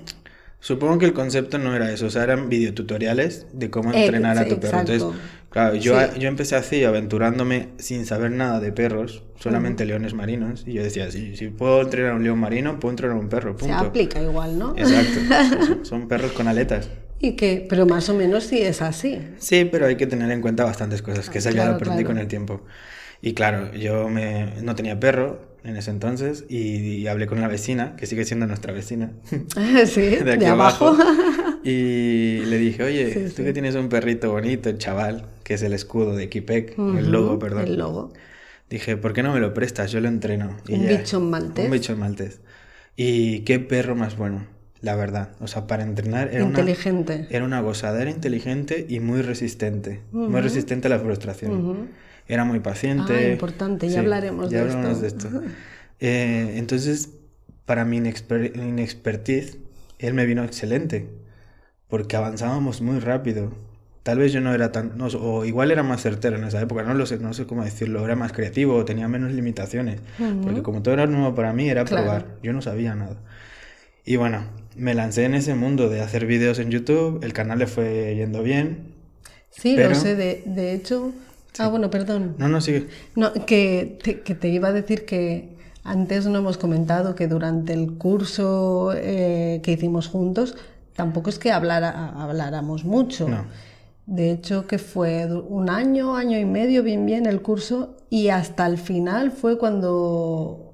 Supongo 0.62 0.98
que 0.98 1.06
el 1.06 1.13
concepto 1.13 1.58
no 1.58 1.74
era 1.74 1.92
eso, 1.92 2.08
o 2.08 2.10
sea, 2.10 2.24
eran 2.24 2.50
videotutoriales 2.50 3.48
de 3.54 3.70
cómo 3.70 3.94
Eh, 3.94 4.06
entrenar 4.06 4.38
a 4.38 4.44
sí, 4.44 4.50
tu 4.50 4.60
perro. 4.60 4.80
exacto. 4.80 4.94
Entonces, 4.94 5.22
claro, 5.50 5.75
yo, 5.75 5.98
Sí. 6.00 6.20
yo 6.20 6.28
empecé 6.28 6.56
así, 6.58 6.84
aventurándome 6.84 7.70
sin 7.78 8.06
saber 8.06 8.32
nada 8.32 8.60
de 8.60 8.74
perros, 8.74 9.24
solamente 9.39 9.86
leones 9.86 10.13
marinos, 10.13 10.66
y 10.68 10.74
yo 10.74 10.84
decía, 10.84 11.10
si, 11.12 11.38
si 11.38 11.48
puedo 11.48 11.82
entrenar 11.82 12.12
a 12.12 12.16
un 12.16 12.24
león 12.25 12.39
marino, 12.39 12.78
puedo 12.80 12.92
entrenar 12.92 13.16
a 13.16 13.20
un 13.20 13.30
perro, 13.30 13.54
Se 13.58 13.66
punto. 13.68 13.78
aplica 13.78 14.22
igual, 14.22 14.60
¿no? 14.60 14.75
Exacto, 14.78 15.20
son, 15.66 15.86
son 15.86 16.08
perros 16.10 16.34
con 16.34 16.48
aletas. 16.50 16.89
Y 17.22 17.34
que, 17.38 17.66
pero 17.70 17.86
más 17.86 18.10
o 18.10 18.13
menos 18.13 18.44
sí 18.46 18.62
es 18.62 18.82
así. 18.82 19.20
Sí, 19.38 19.66
pero 19.66 19.86
hay 19.88 19.96
que 19.96 20.08
tener 20.08 20.30
en 20.32 20.42
cuenta 20.42 20.66
bastantes 20.66 21.01
cosas, 21.01 21.30
que 21.30 21.38
eso 21.39 21.50
ya 21.50 21.56
Claro, 21.56 21.70
lo 21.72 21.75
aprendí 21.78 22.04
claro. 22.04 22.08
con 22.08 22.18
el 22.18 22.28
tiempo. 22.28 22.63
Y 23.22 23.34
claro, 23.34 23.74
yo 23.74 24.08
me, 24.10 24.54
no 24.62 24.75
tenía 24.75 25.00
perro 25.00 25.49
en 25.63 25.75
ese 25.75 25.92
entonces 25.92 26.46
y, 26.50 26.58
y 26.98 27.08
hablé 27.08 27.28
con 27.28 27.42
la 27.42 27.48
vecina, 27.48 27.96
que 27.96 28.06
sigue 28.06 28.25
siendo 28.25 28.48
nuestra 28.48 28.74
vecina. 28.74 29.12
sí, 29.86 30.01
de 30.24 30.34
aquí 30.34 30.46
abajo. 30.46 30.88
abajo. 30.89 31.04
Y 31.63 32.39
le 32.46 32.58
dije, 32.58 32.84
oye, 32.84 33.13
Sí, 33.13 33.20
tú 33.25 33.30
sí. 33.38 33.44
que 33.44 33.51
tienes 33.54 33.75
un 33.75 33.89
perrito 33.89 34.32
bonito, 34.32 34.70
el 34.70 34.78
chaval, 34.78 35.25
que 35.44 35.56
es 35.56 35.62
el 35.62 35.74
escudo 35.74 36.16
de 36.16 36.30
Kipek, 36.30 36.78
el 36.80 37.12
logo, 37.12 37.38
perdón. 37.38 37.63
El 37.66 37.78
logo. 37.78 38.13
Dije, 38.70 38.96
¿por 38.96 39.12
qué 39.12 39.24
no 39.24 39.34
me 39.34 39.42
lo 39.42 39.54
prestas? 39.54 39.92
Yo 39.92 40.00
lo 40.00 40.08
entreno. 40.08 40.56
Y 40.70 40.75
Un 40.75 40.84
ya- 40.88 40.98
bichón 40.98 41.30
maltés. 41.30 41.66
Un 41.66 41.72
bichón 41.72 42.00
maltés. 42.00 42.39
Y 42.96 43.39
qué 43.42 43.60
perro 43.60 43.96
más 43.96 44.16
bueno, 44.16 44.46
la 44.81 44.95
verdad. 44.95 45.29
O 45.39 45.48
sea, 45.48 45.67
para 45.67 45.83
entrenar 45.83 46.29
era 46.33 46.45
una, 46.45 46.59
Inteligente. 46.59 47.27
era 47.29 47.43
una 47.45 47.62
gozada, 47.62 48.01
era 48.01 48.12
inteligente 48.12 48.86
y 48.88 49.00
muy 49.00 49.21
resistente. 49.21 50.01
Muy 50.12 50.41
resistente 50.41 50.88
a 50.88 50.89
la 50.89 51.00
frustración. 51.00 51.51
Ujú. 51.53 51.88
Era 52.27 52.45
muy 52.45 52.59
paciente. 52.59 53.13
Ah, 53.13 53.31
importante, 53.33 53.89
ya 53.89 54.00
hablaremos 54.00 54.50
ya 54.50 54.63
de 54.63 54.71
hablamos 54.71 55.01
esto. 55.03 55.29
de 55.29 55.38
esto. 55.39 55.51
Eh, 56.00 56.53
entonces, 56.57 57.09
para 57.65 57.86
mi 57.86 58.00
inexper- 58.00 58.55
inexpertise, 58.55 59.57
él 60.00 60.13
me 60.13 60.25
vino 60.25 60.43
excelente, 60.43 61.09
porque 61.88 62.15
avanzábamos 62.15 62.81
muy 62.81 63.00
rápido. 63.00 63.51
Tal 64.03 64.17
vez 64.19 64.31
yo 64.31 64.41
no 64.41 64.53
era 64.53 64.71
tan, 64.71 64.98
no, 64.98 65.07
o 65.07 65.43
igual 65.45 65.71
era 65.71 65.83
más 65.83 66.01
certero 66.01 66.38
en 66.38 66.43
esa 66.45 66.62
época, 66.62 66.83
no 66.83 66.93
lo 66.93 67.05
sé, 67.05 67.19
no 67.19 67.33
sé 67.33 67.45
cómo 67.45 67.63
decirlo, 67.63 68.03
era 68.05 68.15
más 68.15 68.31
creativo, 68.31 68.83
tenía 68.86 69.07
menos 69.07 69.31
limitaciones, 69.33 70.00
porque 70.43 70.63
como 70.63 70.81
todo 70.81 70.93
era 70.93 71.05
nuevo 71.05 71.36
para 71.36 71.51
mí, 71.51 71.69
era 71.69 71.83
Claro. 71.83 72.05
probar, 72.05 72.25
yo 72.41 72.53
no 72.53 72.62
sabía 72.62 72.95
nada. 72.95 73.17
Y 74.05 74.15
bueno, 74.15 74.45
me 74.79 74.93
lancé 74.93 75.25
en 75.25 75.33
ese 75.36 75.55
mundo 75.55 75.89
de 75.89 76.01
hacer 76.01 76.25
vídeos 76.25 76.59
en 76.59 76.71
YouTube, 76.71 77.24
el 77.24 77.33
canal 77.33 77.59
le 77.59 77.67
fue 77.67 78.15
yendo 78.15 78.41
bien. 78.43 78.93
Sí, 79.51 79.74
Pero- 79.75 79.89
lo 79.89 79.95
sé. 79.95 80.15
De, 80.15 80.43
de 80.45 80.74
hecho... 80.74 81.12
Ah, 81.57 81.67
bueno, 81.67 81.89
perdón. 81.89 82.36
No, 82.38 82.48
no, 82.48 82.62
sigue. 82.62 82.88
No, 83.15 83.33
que 83.45 84.00
te, 84.03 84.21
que 84.21 84.33
te 84.36 84.48
iba 84.48 84.69
a 84.69 84.71
decir 84.71 85.05
que 85.05 85.57
antes 85.83 86.25
no 86.27 86.38
hemos 86.39 86.57
comentado 86.57 87.15
que 87.15 87.27
durante 87.27 87.74
el 87.74 87.93
curso 87.98 88.93
eh, 88.95 89.59
que 89.63 89.71
hicimos 89.74 90.07
juntos 90.07 90.55
tampoco 90.95 91.29
es 91.29 91.39
que 91.39 91.51
hablara, 91.51 92.09
habláramos 92.21 92.86
mucho. 92.86 93.27
No. 93.27 93.45
De 94.05 94.31
hecho, 94.31 94.67
que 94.67 94.77
fue 94.77 95.25
un 95.27 95.69
año, 95.69 96.15
año 96.15 96.39
y 96.39 96.45
medio, 96.45 96.81
bien, 96.83 97.05
bien 97.05 97.25
el 97.25 97.41
curso, 97.41 97.98
y 98.09 98.29
hasta 98.29 98.65
el 98.65 98.77
final 98.77 99.31
fue 99.31 99.57
cuando 99.57 100.68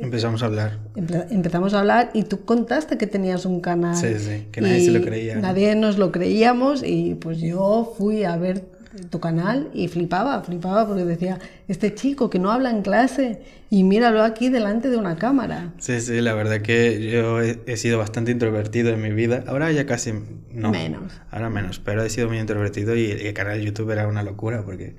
Empezamos 0.00 0.42
a 0.42 0.46
hablar. 0.46 0.78
empe- 0.94 1.26
empezamos 1.30 1.72
a 1.74 1.80
hablar 1.80 2.10
y 2.12 2.24
tú 2.24 2.44
contaste 2.44 2.98
que 2.98 3.06
tenías 3.06 3.44
un 3.46 3.60
canal. 3.60 3.96
Sí, 3.96 4.14
sí, 4.18 4.46
que 4.52 4.60
nadie 4.60 4.80
se 4.84 4.90
lo 4.90 5.00
creía. 5.04 5.36
Nadie 5.36 5.74
nos 5.74 5.98
lo 5.98 6.12
creíamos 6.12 6.82
y 6.84 7.14
pues 7.14 7.38
yo 7.40 7.94
fui 7.96 8.24
a 8.24 8.36
ver 8.36 8.64
tu 9.10 9.20
canal 9.20 9.68
y 9.74 9.88
flipaba, 9.88 10.42
flipaba 10.42 10.86
porque 10.86 11.04
decía, 11.04 11.38
este 11.68 11.94
chico 11.94 12.30
que 12.30 12.38
no 12.38 12.50
habla 12.50 12.70
en 12.70 12.80
clase 12.82 13.42
y 13.68 13.84
míralo 13.84 14.22
aquí 14.22 14.48
delante 14.48 14.88
de 14.88 14.96
una 14.96 15.16
cámara. 15.16 15.74
Sí, 15.78 16.00
sí, 16.00 16.20
la 16.22 16.32
verdad 16.32 16.62
que 16.62 17.10
yo 17.10 17.42
he, 17.42 17.60
he 17.66 17.76
sido 17.76 17.98
bastante 17.98 18.30
introvertido 18.30 18.90
en 18.90 19.02
mi 19.02 19.10
vida. 19.10 19.44
Ahora 19.48 19.70
ya 19.72 19.84
casi 19.84 20.14
no. 20.50 20.70
Menos. 20.70 21.12
Ahora 21.30 21.50
menos, 21.50 21.78
pero 21.78 22.02
he 22.04 22.08
sido 22.10 22.28
muy 22.28 22.38
introvertido 22.38 22.96
y 22.96 23.10
el 23.10 23.34
canal 23.34 23.58
de 23.58 23.64
YouTube 23.66 23.90
era 23.90 24.08
una 24.08 24.22
locura 24.22 24.62
porque 24.64 24.96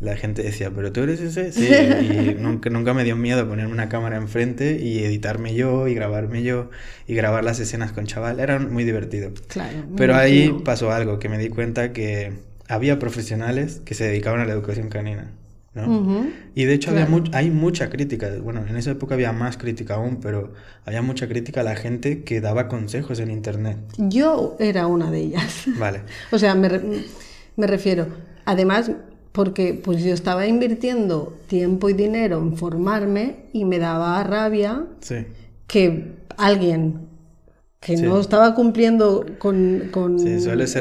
la 0.00 0.16
gente 0.16 0.42
decía, 0.42 0.70
¿pero 0.70 0.92
tú 0.92 1.02
eres 1.02 1.20
ese? 1.20 1.50
Sí, 1.52 1.66
y 1.66 2.36
nunca, 2.40 2.70
nunca 2.70 2.94
me 2.94 3.04
dio 3.04 3.16
miedo 3.16 3.48
ponerme 3.48 3.72
una 3.72 3.88
cámara 3.88 4.16
enfrente 4.16 4.78
y 4.80 5.02
editarme 5.04 5.54
yo 5.54 5.88
y 5.88 5.94
grabarme 5.94 6.42
yo 6.42 6.70
y 7.06 7.14
grabar 7.14 7.42
las 7.44 7.58
escenas 7.60 7.92
con 7.92 8.06
chaval. 8.06 8.38
Era 8.40 8.58
muy 8.58 8.84
divertido. 8.84 9.32
Claro. 9.48 9.78
Pero 9.96 10.14
ahí 10.14 10.54
pasó 10.64 10.92
algo, 10.92 11.18
que 11.18 11.28
me 11.28 11.38
di 11.38 11.48
cuenta 11.48 11.92
que 11.92 12.32
había 12.68 12.98
profesionales 12.98 13.80
que 13.84 13.94
se 13.94 14.04
dedicaban 14.04 14.40
a 14.40 14.44
la 14.44 14.52
educación 14.52 14.88
canina. 14.88 15.32
¿no? 15.74 16.26
Y 16.56 16.64
de 16.64 16.74
hecho 16.74 16.90
había 16.90 17.08
hay 17.32 17.50
mucha 17.50 17.88
crítica, 17.88 18.30
bueno, 18.42 18.64
en 18.68 18.76
esa 18.76 18.90
época 18.92 19.14
había 19.14 19.32
más 19.32 19.56
crítica 19.58 19.94
aún, 19.94 20.18
pero 20.20 20.52
había 20.84 21.02
mucha 21.02 21.28
crítica 21.28 21.60
a 21.60 21.64
la 21.64 21.76
gente 21.76 22.24
que 22.24 22.40
daba 22.40 22.66
consejos 22.66 23.20
en 23.20 23.30
internet. 23.30 23.76
Yo 23.96 24.56
era 24.58 24.86
una 24.88 25.10
de 25.10 25.20
ellas. 25.20 25.64
Vale, 25.78 26.00
O 26.32 26.38
sea, 26.38 26.54
me, 26.56 26.68
re- 26.68 27.04
me 27.56 27.66
refiero, 27.68 28.08
además, 28.44 28.90
porque 29.38 29.80
pues 29.84 30.02
yo 30.02 30.12
estaba 30.12 30.48
invirtiendo 30.48 31.32
tiempo 31.46 31.88
y 31.88 31.92
dinero 31.92 32.38
en 32.38 32.56
formarme 32.56 33.44
y 33.52 33.64
me 33.64 33.78
daba 33.78 34.20
rabia 34.24 34.84
sí, 34.98 35.26
que 35.68 36.16
alguien 36.36 37.06
que 37.78 37.96
Sí. 37.96 38.02
no 38.02 38.18
estaba 38.18 38.56
cumpliendo 38.56 39.24
con, 39.38 39.90
Sí, 40.18 40.30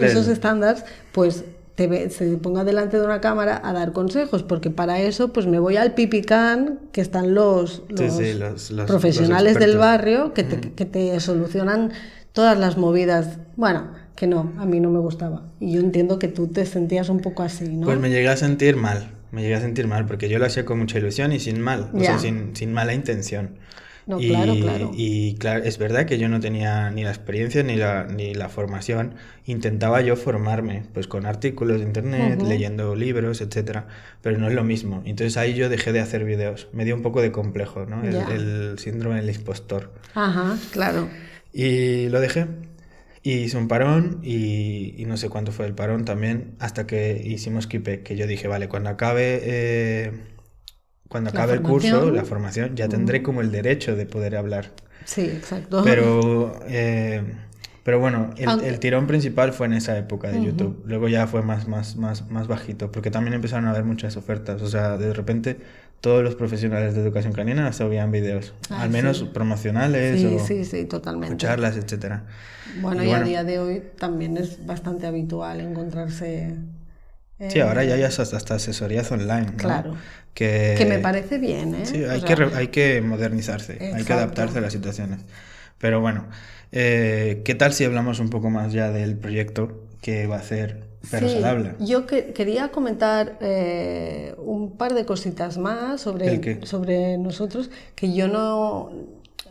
esos 0.02 0.28
estándares, 0.28 0.84
pues 1.12 1.44
te 1.76 1.86
ve- 1.86 2.10
se 2.10 2.36
ponga 2.38 2.64
delante 2.64 2.98
de 2.98 3.06
una 3.06 3.22
cámara 3.22 3.62
a 3.64 3.74
dar 3.74 3.94
consejos, 3.94 4.42
porque 4.42 4.72
para 4.72 5.00
eso 5.02 5.32
pues 5.32 5.46
me 5.46 5.60
voy 5.60 5.78
al 5.78 5.94
pipicán, 5.94 6.80
que 6.92 7.02
están 7.02 7.36
los, 7.36 7.84
los 7.90 8.12
sí, 8.18 8.34
los- 8.34 8.72
los- 8.72 8.88
profesionales 8.88 9.60
del 9.60 9.78
barrio 9.78 10.34
que 10.34 10.44
te, 10.44 10.72
que 10.72 10.86
te 10.86 11.20
solucionan 11.20 11.92
todas 12.32 12.58
las 12.58 12.76
movidas. 12.80 13.38
Bueno, 13.56 13.90
que 14.18 14.28
no, 14.28 14.52
a 14.58 14.66
mí 14.66 14.80
no 14.82 14.90
me 14.90 15.00
gustaba. 15.00 15.44
Y 15.62 15.74
yo 15.74 15.80
entiendo 15.80 16.20
que 16.20 16.28
tú 16.28 16.48
te 16.48 16.66
sentías 16.66 17.08
un 17.08 17.20
poco 17.20 17.44
así, 17.44 17.70
¿no? 17.70 17.86
pues 17.86 18.00
me 18.00 18.10
llegué 18.10 18.28
a 18.28 18.36
sentir 18.36 18.76
mal, 18.76 19.12
me 19.32 19.44
llegué 19.44 19.56
a 19.56 19.62
sentir 19.62 19.88
mal, 19.88 20.06
porque 20.08 20.28
yo 20.28 20.40
lo 20.40 20.46
hacía 20.46 20.66
con 20.66 20.80
mucha 20.80 20.98
ilusión 20.98 21.32
y 21.32 21.40
sin 21.40 21.62
mal, 21.62 21.92
o 21.94 22.00
sea, 22.00 22.18
sin, 22.20 22.56
sin 22.56 22.74
mala 22.74 22.94
intención. 22.94 23.52
No, 24.08 24.22
y, 24.22 24.30
claro, 24.30 24.56
claro. 24.56 24.92
Y 24.96 25.36
claro, 25.36 25.64
es 25.66 25.78
verdad 25.78 26.06
que 26.06 26.18
yo 26.18 26.30
no 26.30 26.40
tenía 26.40 26.90
ni 26.92 27.04
la 27.04 27.10
experiencia 27.10 27.62
ni 27.62 27.76
la, 27.76 28.06
ni 28.06 28.34
la 28.34 28.48
formación. 28.48 29.16
Intentaba 29.46 30.00
yo 30.02 30.16
formarme, 30.16 30.84
pues 30.94 31.08
con 31.08 31.26
artículos 31.26 31.80
de 31.80 31.84
internet, 31.84 32.42
leyendo 32.42 32.96
libros, 32.96 33.42
etcétera, 33.42 33.88
pero 34.22 34.38
no 34.40 34.48
es 34.48 34.54
lo 34.54 34.64
mismo. 34.64 35.04
Entonces 35.06 35.36
ahí 35.36 35.56
yo 35.56 35.68
dejé 35.68 35.92
de 35.92 36.00
hacer 36.00 36.24
videos. 36.24 36.70
Me 36.72 36.86
dio 36.86 36.96
un 36.96 37.02
poco 37.02 37.22
de 37.22 37.34
complejo, 37.34 37.86
¿no? 37.86 38.02
El, 38.02 38.14
Ya. 38.14 38.28
el 38.34 38.80
síndrome 38.80 39.18
del 39.22 39.30
impostor. 39.36 39.92
Ajá, 40.16 40.58
claro. 40.72 41.10
Y 41.52 42.08
lo 42.08 42.22
dejé. 42.22 42.48
Y 43.28 43.34
hice 43.44 43.58
un 43.58 43.68
parón 43.68 44.20
y, 44.24 44.96
y 45.02 45.06
no 45.06 45.18
sé 45.18 45.30
cuánto 45.30 45.52
fue 45.52 45.66
el 45.66 45.76
parón 45.76 46.06
también, 46.06 46.56
hasta 46.60 46.88
que 46.88 47.22
hicimos 47.26 47.68
Kipe, 47.68 48.04
que 48.04 48.16
yo 48.16 48.26
dije, 48.28 48.48
vale, 48.48 48.70
cuando 48.70 48.90
acabe, 48.90 49.40
eh, 49.44 50.12
cuando 51.10 51.30
acabe 51.32 51.54
el 51.54 51.62
curso, 51.62 52.12
la 52.12 52.26
formación, 52.26 52.76
ya 52.76 52.88
tendré 52.90 53.24
como 53.24 53.42
el 53.42 53.52
derecho 53.52 53.96
de 53.96 54.06
poder 54.06 54.36
hablar. 54.36 54.72
Sí, 55.06 55.22
exacto. 55.22 55.82
Pero, 55.84 56.60
eh, 56.68 57.24
pero 57.84 58.00
bueno, 58.00 58.32
el, 58.38 58.50
Aunque- 58.50 58.68
el 58.70 58.80
tirón 58.80 59.08
principal 59.08 59.54
fue 59.54 59.68
en 59.68 59.74
esa 59.74 59.98
época 59.98 60.30
de 60.30 60.42
YouTube. 60.44 60.84
Luego 60.86 61.08
ya 61.08 61.28
fue 61.28 61.42
más, 61.42 61.68
más, 61.68 61.96
más, 61.96 62.30
más 62.30 62.48
bajito, 62.48 62.92
porque 62.92 63.12
también 63.12 63.34
empezaron 63.34 63.66
a 63.68 63.72
haber 63.72 63.84
muchas 63.86 64.18
ofertas. 64.18 64.62
O 64.62 64.68
sea, 64.68 64.98
de 64.98 65.14
repente 65.14 65.58
todos 66.02 66.24
los 66.24 66.36
profesionales 66.36 66.96
de 66.96 67.02
educación 67.02 67.34
canina 67.34 67.72
subían 67.74 68.12
videos, 68.12 68.54
Ah, 68.70 68.84
al 68.84 68.90
menos 68.90 69.18
sí. 69.20 69.26
promocionales 69.34 70.20
sí, 70.22 70.26
o, 70.28 70.40
sí, 70.40 70.66
sí, 70.66 70.82
o 70.84 70.88
totalmente. 70.88 71.38
charlas, 71.38 71.76
etcétera. 71.78 72.26
Bueno, 72.82 73.04
Y 73.04 73.08
y, 73.08 73.10
bueno. 73.10 73.26
a 73.26 73.28
día 73.28 73.44
de 73.44 73.60
hoy 73.60 73.84
también 73.98 74.38
es 74.38 74.66
bastante 74.66 75.08
habitual 75.08 75.60
encontrarse. 75.62 76.56
eh, 77.40 77.50
Sí, 77.52 77.60
ahora 77.60 77.84
ya 77.84 77.96
hay 77.96 78.04
hasta, 78.04 78.24
hasta 78.24 78.56
asesorías 78.56 79.12
online, 79.12 79.48
¿no? 79.48 79.58
Claro. 79.58 79.96
Que, 80.34 80.76
Que 80.78 80.86
me 80.86 81.00
parece 81.00 81.38
bien, 81.40 81.74
¿eh? 81.76 81.86
Sí, 81.86 82.04
hay, 82.04 82.22
que, 82.22 82.34
hay 82.56 82.68
que 82.68 83.02
modernizarse, 83.02 83.80
hay 83.94 84.04
que 84.04 84.14
adaptarse 84.14 84.60
a 84.60 84.62
las 84.62 84.74
situaciones. 84.74 85.22
Pero 85.80 86.00
bueno, 86.02 86.28
eh, 86.72 87.42
¿qué 87.46 87.56
tal 87.56 87.74
si 87.74 87.86
hablamos 87.86 88.20
un 88.20 88.30
poco 88.30 88.50
más 88.50 88.74
ya 88.74 88.92
del 88.92 89.18
proyecto 89.18 89.84
que 90.02 90.28
va 90.28 90.36
a 90.36 90.40
hacer 90.40 90.87
Sí? 91.20 91.26
Yo 91.80 92.06
que- 92.06 92.34
quería 92.34 92.70
comentar 92.70 93.38
eh, 93.42 94.36
un 94.38 94.72
par 94.78 94.94
de 94.94 95.06
cositas 95.06 95.58
más 95.58 96.02
sobre, 96.02 96.26
sobre 96.66 97.18
nosotros, 97.18 97.70
que 97.96 98.14
yo 98.14 98.28
no 98.28 98.90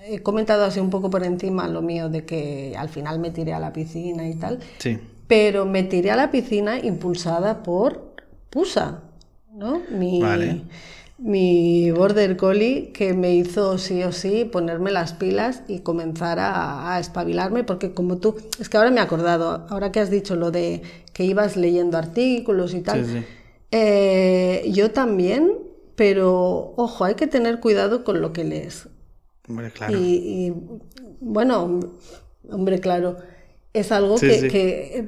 he 0.09 0.21
comentado 0.23 0.65
así 0.65 0.79
un 0.81 0.91
poco 0.91 1.11
por 1.11 1.25
encima 1.25 1.67
lo 1.69 1.83
mío 1.83 2.09
de 2.09 2.25
que 2.25 2.75
al 2.79 2.89
final 2.89 3.19
me 3.19 3.31
tiré 3.31 3.53
a 3.55 3.59
la 3.59 3.73
piscina 3.73 4.29
y 4.29 4.35
tal. 4.37 4.61
Sí, 4.79 4.99
pero 5.27 5.65
me 5.67 5.83
tiré 5.83 6.11
a 6.13 6.17
la 6.17 6.31
piscina 6.31 6.79
impulsada 6.79 7.63
por 7.63 8.15
Pusa, 8.51 9.03
¿no? 9.53 9.83
Mi, 9.91 10.21
Vale. 10.23 10.63
Mi 11.19 11.91
border 11.93 12.37
collie 12.37 12.93
que 12.93 13.15
me 13.15 13.35
hizo 13.35 13.79
sí 13.79 14.03
o 14.03 14.13
sí 14.13 14.45
ponerme 14.45 14.91
las 14.93 15.15
pilas 15.15 15.63
y 15.67 15.81
comenzar 15.81 16.39
a, 16.39 16.95
a 16.95 17.01
espabilarme, 17.01 17.65
porque 17.65 17.93
como 17.95 18.19
tú, 18.19 18.37
es 18.61 18.69
que 18.69 18.77
ahora 18.77 18.91
me 18.91 18.99
he 19.01 19.03
acordado, 19.03 19.67
ahora 19.71 19.93
que 19.93 20.01
has 20.01 20.11
dicho 20.11 20.37
lo 20.37 20.51
de 20.51 20.83
que 21.15 21.25
ibas 21.25 21.57
leyendo 21.57 21.97
artículos 21.99 22.75
y 22.75 22.83
tal, 22.83 23.05
Sí, 23.05 23.13
sí. 23.13 23.27
eh, 23.71 24.71
yo 24.73 24.91
también, 24.91 25.53
pero 25.97 26.75
ojo, 26.77 27.05
hay 27.05 27.15
que 27.15 27.27
tener 27.27 27.61
cuidado 27.61 28.05
con 28.05 28.21
lo 28.21 28.33
que 28.33 28.45
lees. 28.45 28.89
Hombre, 29.49 29.71
claro. 29.73 29.99
Y, 29.99 30.49
y, 30.49 30.53
bueno, 31.21 31.81
hombre, 32.51 32.81
claro, 32.81 33.19
es 33.73 33.93
algo 33.93 34.17
Sí, 34.17 34.29
que, 34.49 35.05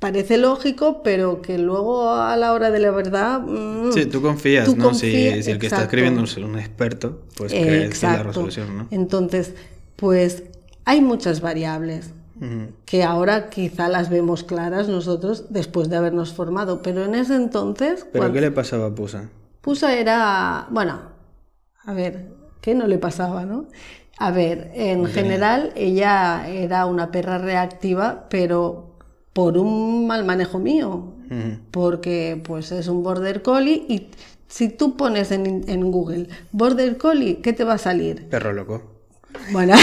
parece 0.00 0.38
lógico, 0.38 1.02
pero 1.02 1.42
que 1.42 1.58
luego 1.58 2.10
a 2.10 2.36
la 2.36 2.52
hora 2.52 2.70
de 2.70 2.80
la 2.80 2.90
verdad... 2.90 3.40
mm, 3.40 3.92
Sí, 3.92 4.06
tú 4.06 4.20
confías, 4.22 4.66
tú 4.66 4.76
¿no? 4.76 4.92
Si- 4.94 5.10
confías, 5.12 5.44
si, 5.44 5.50
el 5.52 5.58
que 5.58 5.66
está 5.66 5.82
escribiendo 5.84 6.24
es 6.24 6.36
un 6.36 6.58
experto, 6.58 7.20
pues 7.36 7.52
crees 7.52 8.02
la 8.02 8.22
resolución, 8.22 8.78
¿no? 8.78 8.86
Entonces, 8.90 9.54
pues 9.96 10.44
hay 10.84 11.00
muchas 11.00 11.40
variables 11.40 12.10
que 12.86 13.04
ahora 13.04 13.50
quizá 13.50 13.88
las 13.88 14.08
vemos 14.08 14.44
claras 14.44 14.88
nosotros 14.88 15.44
después 15.50 15.90
de 15.90 15.96
habernos 15.96 16.32
formado, 16.32 16.80
pero 16.82 17.04
en 17.04 17.14
ese 17.14 17.36
entonces, 17.36 18.00
¿Pero 18.00 18.18
cuando 18.18 18.34
qué 18.34 18.40
le 18.40 18.50
pasaba 18.50 18.86
a 18.86 18.94
Pusa? 18.94 19.28
Pusa 19.60 19.94
era, 19.94 20.66
bueno, 20.70 21.00
a 21.84 21.92
ver, 21.92 22.28
¿qué 22.60 22.74
no 22.74 22.86
le 22.86 22.98
pasaba, 22.98 23.44
no? 23.44 23.66
A 24.18 24.30
ver, 24.30 24.70
en 24.74 25.06
general 25.06 25.72
ella 25.76 26.46
era 26.48 26.86
una 26.86 27.10
perra 27.10 27.38
reactiva, 27.38 28.26
pero 28.28 28.89
por 29.32 29.56
un 29.58 30.06
mal 30.06 30.24
manejo 30.24 30.58
mío, 30.58 31.14
porque 31.70 32.40
pues 32.42 32.72
es 32.72 32.88
un 32.88 33.02
border 33.02 33.42
collie 33.42 33.84
y 33.88 34.08
si 34.48 34.68
tú 34.68 34.96
pones 34.96 35.30
en, 35.30 35.64
en 35.68 35.90
Google 35.92 36.28
border 36.50 36.96
collie, 36.96 37.40
¿qué 37.40 37.52
te 37.52 37.62
va 37.62 37.74
a 37.74 37.78
salir? 37.78 38.28
Perro 38.28 38.52
loco. 38.52 38.82
Bueno, 39.52 39.74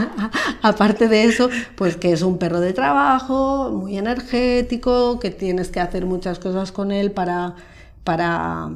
aparte 0.62 1.08
de 1.08 1.24
eso, 1.24 1.50
pues 1.76 1.96
que 1.96 2.12
es 2.12 2.22
un 2.22 2.38
perro 2.38 2.60
de 2.60 2.72
trabajo, 2.72 3.70
muy 3.70 3.98
energético, 3.98 5.18
que 5.18 5.30
tienes 5.30 5.68
que 5.68 5.80
hacer 5.80 6.06
muchas 6.06 6.38
cosas 6.38 6.72
con 6.72 6.92
él 6.92 7.10
para, 7.10 7.54
para 8.02 8.70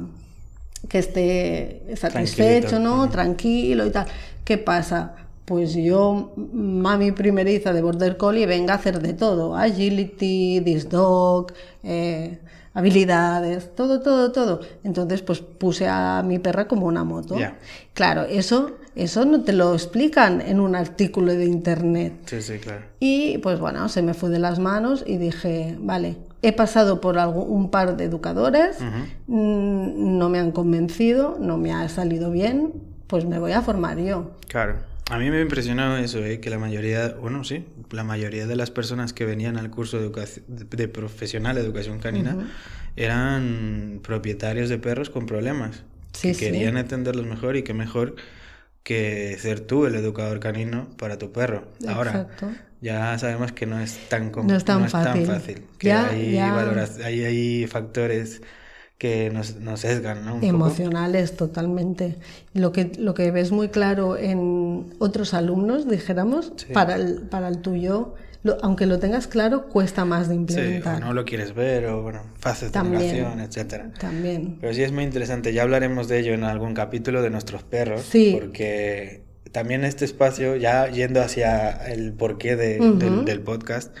que 0.87 0.99
esté 0.99 1.95
satisfecho. 1.95 2.79
¿no? 2.79 3.09
Tranquilo 3.09 3.85
y 3.85 3.91
tal. 3.91 4.07
¿Qué 4.43 4.57
pasa? 4.57 5.15
Pues 5.49 5.73
yo, 5.73 6.31
mami 6.53 7.11
primeriza 7.11 7.73
de 7.73 7.81
Border 7.81 8.17
Collie, 8.17 8.45
venga 8.45 8.73
a 8.73 8.77
hacer 8.77 9.01
de 9.01 9.13
todo. 9.13 9.55
Agility, 9.55 10.61
this 10.63 10.87
dog, 10.87 11.53
eh, 11.81 12.37
habilidades, 12.75 13.73
todo, 13.75 13.99
todo, 13.99 14.31
todo. 14.31 14.59
Entonces, 14.83 15.23
pues 15.23 15.39
puse 15.41 15.87
a 15.87 16.21
mi 16.23 16.37
perra 16.37 16.67
como 16.67 16.85
una 16.85 17.03
moto. 17.03 17.35
Claro, 17.95 18.25
eso, 18.25 18.73
eso 18.95 19.25
no 19.25 19.41
te 19.41 19.53
lo 19.53 19.73
explican 19.73 20.39
en 20.41 20.59
un 20.59 20.75
artículo 20.75 21.33
de 21.33 21.45
internet. 21.45 22.13
Sí, 22.27 22.43
sí, 22.43 22.59
claro. 22.59 22.83
Y 22.99 23.39
pues 23.39 23.59
bueno, 23.59 23.89
se 23.89 24.03
me 24.03 24.13
fue 24.13 24.29
de 24.29 24.37
las 24.37 24.59
manos 24.59 25.03
y 25.07 25.17
dije, 25.17 25.75
vale, 25.79 26.17
he 26.43 26.53
pasado 26.53 27.01
por 27.01 27.17
algo- 27.17 27.41
un 27.43 27.71
par 27.71 27.97
de 27.97 28.03
educadores, 28.03 28.77
mm, 29.25 30.17
no 30.19 30.29
me 30.29 30.37
han 30.37 30.51
convencido, 30.51 31.37
no 31.39 31.57
me 31.57 31.73
ha 31.73 31.89
salido 31.89 32.29
bien, 32.29 32.71
pues 33.07 33.25
me 33.25 33.39
voy 33.39 33.53
a 33.53 33.63
formar 33.63 33.97
yo. 33.97 34.29
Claro. 34.47 34.87
A 35.09 35.17
mí 35.17 35.29
me 35.31 35.41
impresionó 35.41 35.97
eso, 35.97 36.23
¿eh? 36.23 36.39
que 36.39 36.49
la 36.51 36.59
mayoría, 36.59 37.09
bueno, 37.19 37.43
sí, 37.43 37.65
la 37.89 38.03
mayoría 38.03 38.45
de 38.45 38.55
las 38.55 38.69
personas 38.69 39.11
que 39.11 39.25
venían 39.25 39.57
al 39.57 39.71
curso 39.71 39.97
de, 39.97 40.03
educación, 40.05 40.45
de 40.47 40.87
profesional 40.87 41.55
de 41.55 41.61
educación 41.61 41.99
canina 41.99 42.37
eran 42.95 44.01
propietarios 44.03 44.69
de 44.69 44.77
perros 44.77 45.09
con 45.09 45.25
problemas, 45.25 45.83
Sí, 46.13 46.29
que 46.29 46.33
sí. 46.35 46.39
querían 46.45 46.77
atenderlos 46.77 47.25
mejor 47.25 47.55
y 47.55 47.63
que 47.63 47.73
mejor 47.73 48.15
que 48.83 49.35
ser 49.39 49.61
tú 49.61 49.85
el 49.85 49.95
educador 49.95 50.39
canino 50.39 50.89
para 50.97 51.17
tu 51.17 51.31
perro. 51.31 51.67
Ahora, 51.87 52.11
Exacto. 52.11 52.51
ya 52.81 53.17
sabemos 53.17 53.51
que 53.51 53.65
no 53.65 53.79
es 53.79 53.97
tan, 54.09 54.31
No 54.31 54.55
es 54.55 54.63
tan 54.65 54.87
fácil. 54.89 55.63
que 55.79 55.87
Ya- 55.87 56.09
hay, 56.09 56.33
ya- 56.33 56.87
hay, 57.03 57.23
hay 57.25 57.67
factores 57.67 58.41
que 58.99 59.31
nos, 59.31 59.55
nos 59.55 59.79
sesgan, 59.79 60.25
¿no? 60.25 60.35
Un 60.35 60.41
poco. 60.41 60.49
Emocionales, 60.53 61.35
totalmente. 61.37 62.17
Lo 62.53 62.71
que, 62.71 62.91
lo 62.99 63.13
que 63.15 63.31
ves 63.31 63.51
muy 63.51 63.69
claro 63.69 64.17
en 64.17 64.93
otros 64.99 65.33
alumnos, 65.33 65.89
dijéramos, 65.89 66.53
Sí. 66.57 66.67
para, 66.73 66.95
el, 66.95 67.21
para 67.23 67.47
el 67.47 67.59
tuyo, 67.59 68.13
lo- 68.43 68.57
aunque 68.61 68.85
lo 68.85 68.99
tengas 68.99 69.27
claro, 69.27 69.67
cuesta 69.69 70.03
más 70.05 70.27
de 70.27 70.33
Sí, 70.35 70.37
o 70.37 70.41
implementar. 70.41 70.99
no 70.99 71.13
lo 71.13 71.23
quieres 71.23 71.55
ver, 71.55 71.85
o 71.87 72.01
bueno, 72.03 72.21
fases 72.37 72.71
de 72.73 72.83
negación, 72.83 73.39
etcétera. 73.39 73.89
También. 73.99 74.57
Pero 74.59 74.73
sí 74.73 74.83
es 74.83 74.91
muy 74.91 75.05
interesante, 75.05 75.53
ya 75.53 75.63
hablaremos 75.63 76.09
de 76.09 76.19
ello 76.19 76.33
en 76.33 76.43
algún 76.43 76.73
capítulo 76.73 77.21
de 77.21 77.29
nuestros 77.29 77.63
perros, 77.63 78.01
Sí. 78.01 78.37
porque 78.39 79.23
también 79.53 79.85
este 79.85 80.03
espacio, 80.03 80.57
ya 80.57 80.87
yendo 80.89 81.21
hacia 81.21 81.71
el 81.87 82.11
porqué 82.11 82.57
de- 82.57 82.79
del, 82.79 83.23
del 83.23 83.39
podcast, 83.39 83.95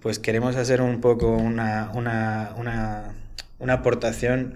pues 0.00 0.18
queremos 0.18 0.56
hacer 0.56 0.80
un 0.80 1.02
poco 1.02 1.28
una, 1.36 1.92
una, 1.94 2.54
una, 2.58 3.16
una 3.60 3.74
aportación 3.74 4.54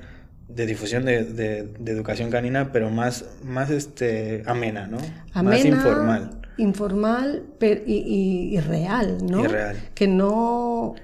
de 0.49 0.67
difusión 0.67 1.05
de, 1.05 1.25
de- 1.25 1.63
de 1.79 1.93
educación 1.93 2.31
canina, 2.31 2.73
pero 2.73 2.91
más, 2.91 3.25
más 3.45 3.71
este, 3.71 4.43
amena, 4.47 4.87
¿no? 4.87 4.99
más 5.43 5.65
informal. 5.65 6.41
informal 6.59 7.45
pero, 7.59 7.81
y, 7.87 7.95
y- 7.99 8.57
y 8.57 8.61
real, 8.61 9.19
¿no? 9.25 9.45
Y 9.45 9.47
real. 9.47 9.77
Que 9.95 10.07
no, 10.09 10.95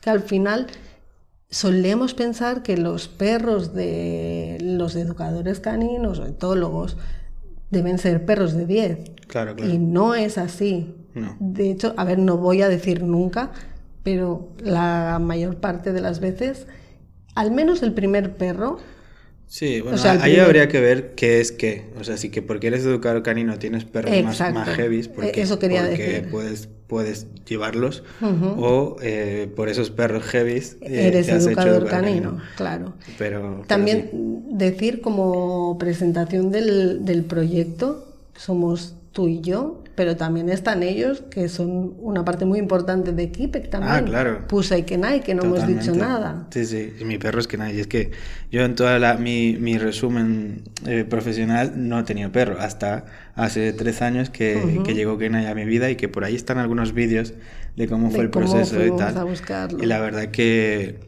que 0.00 0.10
al 0.10 0.20
final 0.20 0.66
solemos 1.48 2.14
pensar 2.14 2.62
que 2.62 2.76
los 2.76 3.08
perros 3.08 3.74
de 3.74 4.58
los 4.60 4.94
educadores 4.96 5.60
caninos 5.60 6.18
o 6.18 6.26
etólogos 6.26 6.96
deben 7.70 7.98
ser 7.98 8.24
perros 8.24 8.52
de 8.54 8.66
10 8.66 8.98
Claro, 9.28 9.54
claro. 9.54 9.72
y 9.72 9.78
no 9.78 10.14
es 10.14 10.38
así. 10.38 10.94
No. 11.14 11.36
De 11.40 11.70
hecho, 11.70 11.94
a 11.96 12.04
ver, 12.04 12.18
no 12.18 12.36
voy 12.36 12.62
a 12.62 12.68
decir 12.68 13.02
nunca, 13.02 13.50
pero 14.02 14.48
la 14.58 15.18
mayor 15.20 15.56
parte 15.56 15.92
de 15.92 16.00
las 16.00 16.20
veces, 16.20 16.66
al 17.34 17.50
menos 17.50 17.82
el 17.82 17.92
primer 17.92 18.36
perro, 18.36 18.78
Sí, 19.46 19.80
bueno, 19.80 19.98
sea, 19.98 20.12
ahí 20.12 20.18
primer- 20.34 20.40
habría 20.42 20.68
que 20.68 20.80
ver 20.80 21.14
qué 21.16 21.40
es 21.40 21.50
qué. 21.50 21.86
O 21.98 22.04
sea, 22.04 22.16
si 22.16 22.30
que 22.30 22.40
porque 22.40 22.68
eres 22.68 22.84
educador 22.84 23.24
canino 23.24 23.58
tienes 23.58 23.84
perros 23.84 24.12
más, 24.22 24.34
Exacto. 24.36 24.54
más 24.60 24.68
heavies, 24.76 25.08
porque, 25.08 25.40
Eh, 25.40 25.42
eso 25.42 25.58
quería 25.58 25.88
porque 25.88 26.04
decir. 26.04 26.28
puedes, 26.30 26.68
puedes 26.86 27.26
llevarlos, 27.48 28.04
o 28.22 28.96
eh, 29.02 29.50
por 29.56 29.68
esos 29.68 29.90
perros 29.90 30.22
heavies 30.22 30.76
eh, 30.82 31.08
eres 31.08 31.26
te 31.26 31.32
has 31.32 31.42
hecho 31.48 31.50
educador 31.62 31.88
canino, 31.88 32.38
claro. 32.56 32.94
Pero, 33.18 33.40
pero 33.40 33.64
También 33.66 34.08
sí. 34.12 34.18
decir 34.52 35.00
como 35.00 35.76
presentación 35.78 36.52
del, 36.52 37.04
del 37.04 37.24
proyecto, 37.24 38.06
somos 38.36 38.94
tú 39.10 39.26
y 39.26 39.40
yo, 39.40 39.82
pero 39.94 40.16
también 40.16 40.48
están 40.48 40.82
ellos, 40.82 41.22
que 41.30 41.48
son 41.48 41.94
una 41.98 42.24
parte 42.24 42.44
muy 42.44 42.58
importante 42.58 43.12
de 43.12 43.30
Kipek 43.30 43.68
también. 43.70 43.92
Ah, 43.94 44.02
claro. 44.04 44.46
Pusa 44.48 44.78
y 44.78 44.84
Kenai, 44.84 45.22
que 45.22 45.34
no 45.34 45.42
hemos 45.42 45.66
dicho 45.66 45.92
Totalmente. 45.92 45.98
nada. 46.06 46.46
Sí, 46.50 46.64
sí, 46.64 46.92
y 47.00 47.04
mi 47.04 47.18
perro 47.18 47.40
es 47.40 47.46
que 47.46 47.56
nadie. 47.58 47.80
Es 47.80 47.86
que 47.86 48.10
yo 48.50 48.62
en 48.62 48.74
toda 48.74 48.98
la, 48.98 49.16
mi, 49.16 49.56
mi 49.58 49.78
resumen 49.78 50.62
eh, 50.86 51.04
profesional 51.04 51.72
no 51.76 51.98
he 52.00 52.02
tenido 52.04 52.32
perro. 52.32 52.56
Hasta 52.60 53.04
hace 53.34 53.72
tres 53.72 54.00
años 54.02 54.30
que, 54.30 54.80
que 54.84 54.94
llegó 54.94 55.18
Kenai 55.18 55.46
a 55.46 55.54
mi 55.54 55.64
vida 55.64 55.90
y 55.90 55.96
que 55.96 56.08
por 56.08 56.24
ahí 56.24 56.34
están 56.36 56.58
algunos 56.58 56.92
vídeos 56.94 57.34
de 57.76 57.86
cómo 57.88 58.08
De 58.08 58.14
fue 58.14 58.24
el 58.24 58.30
cómo 58.30 58.46
proceso 58.50 58.84
y 58.84 58.96
tal. 58.96 59.16
a 59.18 59.24
buscarlo. 59.24 59.82
Y 59.82 59.86
la 59.86 60.00
verdad 60.00 60.26
que, 60.30 61.00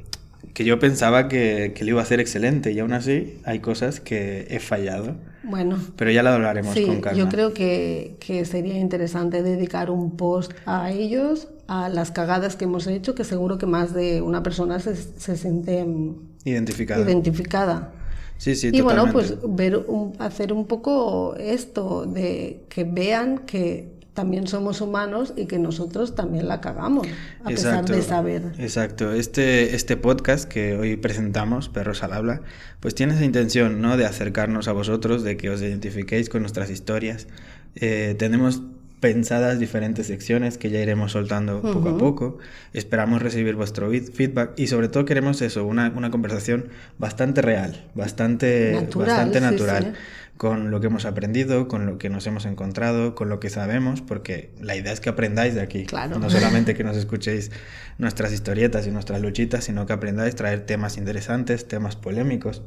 que 0.55 0.65
yo 0.65 0.79
pensaba 0.79 1.29
que, 1.29 1.73
que 1.75 1.85
lo 1.85 1.91
iba 1.91 2.01
a 2.01 2.05
hacer 2.05 2.21
excelente 2.21 2.73
y 2.73 2.79
aún 2.81 2.93
así 2.93 3.39
hay 3.45 3.61
cosas 3.61 4.01
que 4.01 4.47
he 4.51 4.59
fallado. 4.61 5.17
Bueno, 5.43 5.77
Pero 5.97 6.11
ya 6.11 6.23
lo 6.23 6.31
hablaremos 6.31 6.73
sí, 6.75 6.87
con 6.87 7.01
calma. 7.01 7.19
yo 7.19 7.29
creo 7.29 7.53
que, 7.53 8.17
que 8.21 8.45
sería 8.45 8.79
interesante 8.79 9.43
dedicar 9.43 9.91
un 9.91 10.17
post 10.17 10.53
a 10.67 10.91
ellos, 10.93 11.49
a 11.67 11.89
las 11.89 12.11
cagadas 12.13 12.55
que 12.57 12.65
hemos 12.65 12.87
hecho, 12.87 13.15
que 13.15 13.25
seguro 13.25 13.59
que 13.59 13.67
más 13.67 13.93
de 13.93 14.23
una 14.23 14.43
persona 14.43 14.79
se, 14.79 14.95
se 14.95 15.37
siente 15.37 15.85
mm, 15.85 16.15
Identificado. 16.45 17.03
identificada. 17.05 17.93
sí, 18.39 18.55
sí, 18.57 18.71
y 18.73 18.81
bueno, 18.83 19.09
pues 19.13 19.37
ver 19.49 19.77
un- 19.77 20.15
hacer 20.19 20.53
un 20.53 20.67
poco 20.67 21.35
esto, 21.37 22.05
de 22.07 22.65
que 22.69 22.85
vean 22.85 23.39
que 23.47 24.01
también 24.15 24.47
somos 24.47 24.81
humanos 24.81 25.33
y 25.37 25.47
que 25.47 25.59
nosotros 25.59 26.15
también 26.15 26.47
la 26.47 26.61
cagamos, 26.61 27.07
a 27.45 27.49
pesar 27.49 27.85
de 27.87 28.03
saber. 28.03 28.53
Exacto. 28.59 29.13
Este, 29.13 29.75
este 29.75 29.97
podcast 29.97 30.47
que 30.47 30.77
hoy 30.77 30.97
presentamos, 30.97 31.69
Perros 31.69 32.03
al 32.03 32.13
Habla, 32.13 32.43
pues 32.81 32.95
tiene 32.95 33.15
esa 33.15 33.25
intención, 33.25 33.81
¿no? 33.81 33.97
De 33.97 34.05
acercarnos 34.05 34.69
a 34.69 34.73
vosotros, 34.73 35.23
de 35.23 35.37
que 35.37 35.49
os 35.51 35.63
identifiquéis 35.63 36.29
con 36.29 36.43
nuestras 36.43 36.69
historias. 36.69 37.27
Eh, 37.75 38.15
tenemos 38.19 38.63
pensadas 39.03 39.59
diferentes 39.59 40.07
secciones 40.07 40.59
que 40.59 40.71
ya 40.71 40.79
iremos 40.79 41.11
soltando 41.11 41.61
poco 41.61 41.89
a 41.89 41.99
poco. 41.99 42.39
Esperamos 42.73 43.21
recibir 43.21 43.57
vuestro 43.57 43.91
feedback 43.91 44.53
y 44.57 44.69
sobre 44.69 44.89
todo 44.89 45.05
queremos 45.05 45.43
eso, 45.43 45.67
una, 45.67 45.93
una 45.97 46.13
conversación 46.13 46.69
bastante 46.99 47.43
real, 47.43 47.85
bastante 47.97 48.73
natural, 48.73 49.09
bastante 49.09 49.41
natural 49.41 49.95
con 50.37 50.71
lo 50.71 50.81
que 50.81 50.87
hemos 50.87 51.05
aprendido, 51.05 51.67
con 51.67 51.85
lo 51.85 51.99
que 51.99 52.11
nos 52.11 52.29
hemos 52.29 52.47
encontrado, 52.47 53.17
con 53.17 53.29
lo 53.29 53.41
que 53.41 53.51
sabemos, 53.51 54.03
porque 54.03 54.51
la 54.61 54.77
idea 54.77 54.93
es 54.93 55.01
que 55.01 55.09
aprendáis 55.09 55.57
de 55.57 55.63
aquí. 55.63 55.85
Claro. 55.85 56.21
No 56.21 56.31
solamente 56.31 56.75
que 56.75 56.85
nos 56.85 56.97
escuchéis 56.97 57.51
nuestras 57.99 58.33
historietas 58.33 58.87
y 58.87 58.93
nuestras 58.93 59.21
luchitas, 59.21 59.65
sino 59.65 59.85
que 59.85 59.95
aprendáis 59.95 60.35
a 60.35 60.37
traer 60.37 60.61
temas 60.61 60.97
interesantes, 60.97 61.67
temas 61.67 61.97
polémicos. 61.97 62.63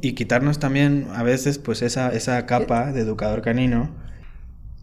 Y 0.00 0.14
quitarnos 0.14 0.58
también 0.58 1.06
a 1.14 1.22
veces 1.22 1.58
pues 1.58 1.82
esa, 1.82 2.08
esa 2.08 2.44
capa 2.46 2.92
de 2.92 3.02
educador 3.02 3.42
canino 3.42 3.90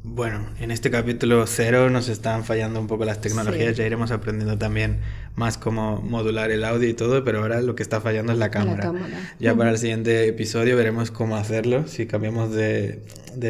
bueno, 0.03 0.47
en 0.59 0.71
este 0.71 0.89
capítulo 0.89 1.45
cero 1.45 1.91
nos 1.91 2.09
están 2.09 2.43
fallando 2.43 2.79
un 2.79 2.87
poco 2.87 3.05
las 3.05 3.21
tecnologías, 3.21 3.77
ya 3.77 3.85
iremos 3.85 4.09
aprendiendo 4.09 4.57
también 4.57 4.97
más 5.35 5.59
cómo 5.59 6.01
modular 6.01 6.49
el 6.49 6.63
audio 6.63 6.89
y 6.89 6.95
todo, 6.95 7.23
pero 7.23 7.39
ahora 7.39 7.61
lo 7.61 7.75
que 7.75 7.83
está 7.83 8.01
fallando 8.01 8.31
es 8.33 8.39
la 8.39 8.49
cámara. 8.49 8.91
Ya 9.39 9.55
para 9.55 9.69
el 9.69 9.77
siguiente 9.77 10.27
episodio 10.27 10.75
veremos 10.75 11.11
cómo 11.11 11.35
hacerlo, 11.35 11.87
si 11.87 12.07
cambiamos 12.07 12.51
de, 12.51 12.99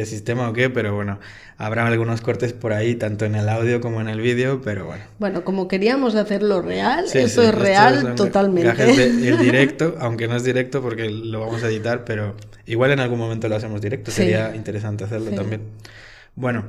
sistema 0.04 0.48
o 0.50 0.52
qué, 0.52 0.68
pero 0.68 0.94
bueno, 0.94 1.20
habrá 1.56 1.86
algunos 1.86 2.20
cortes 2.20 2.52
por 2.52 2.74
ahí, 2.74 2.96
tanto 2.96 3.24
en 3.24 3.34
el 3.34 3.48
audio 3.48 3.80
como 3.80 4.02
en 4.02 4.08
el 4.08 4.20
vídeo, 4.20 4.60
pero 4.62 4.84
bueno. 4.84 5.04
Bueno, 5.18 5.44
como 5.44 5.68
queríamos 5.68 6.14
hacerlo 6.16 6.60
real, 6.60 7.06
eso 7.14 7.42
es 7.42 7.54
real 7.54 8.14
totalmente. 8.14 8.82
el 9.04 9.38
directo, 9.38 9.96
aunque 10.00 10.28
no 10.28 10.36
es 10.36 10.44
directo 10.44 10.82
porque 10.82 11.08
lo 11.08 11.40
vamos 11.40 11.64
a 11.64 11.68
editar, 11.68 12.04
pero 12.04 12.36
igual 12.66 12.90
en 12.90 13.00
algún 13.00 13.18
momento 13.18 13.48
lo 13.48 13.56
hacemos 13.56 13.80
directo, 13.80 14.10
sería 14.10 14.54
interesante 14.54 15.04
hacerlo 15.04 15.30
también. 15.30 15.62
Bueno, 16.34 16.64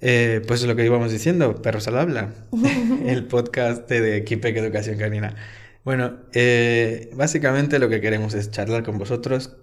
eh, 0.00 0.42
pues 0.46 0.62
lo 0.64 0.74
que 0.74 0.84
íbamos 0.84 1.12
diciendo, 1.12 1.60
Perros 1.62 1.86
al 1.86 1.98
Habla, 1.98 2.30
el 3.06 3.24
podcast 3.26 3.88
de 3.88 4.24
Kipek 4.24 4.56
Educación 4.56 4.98
Canina. 4.98 5.36
Bueno, 5.84 6.18
eh, 6.32 7.10
básicamente 7.14 7.78
lo 7.78 7.88
que 7.88 8.00
queremos 8.00 8.34
es 8.34 8.50
charlar 8.50 8.84
con 8.84 8.98
vosotros, 8.98 9.56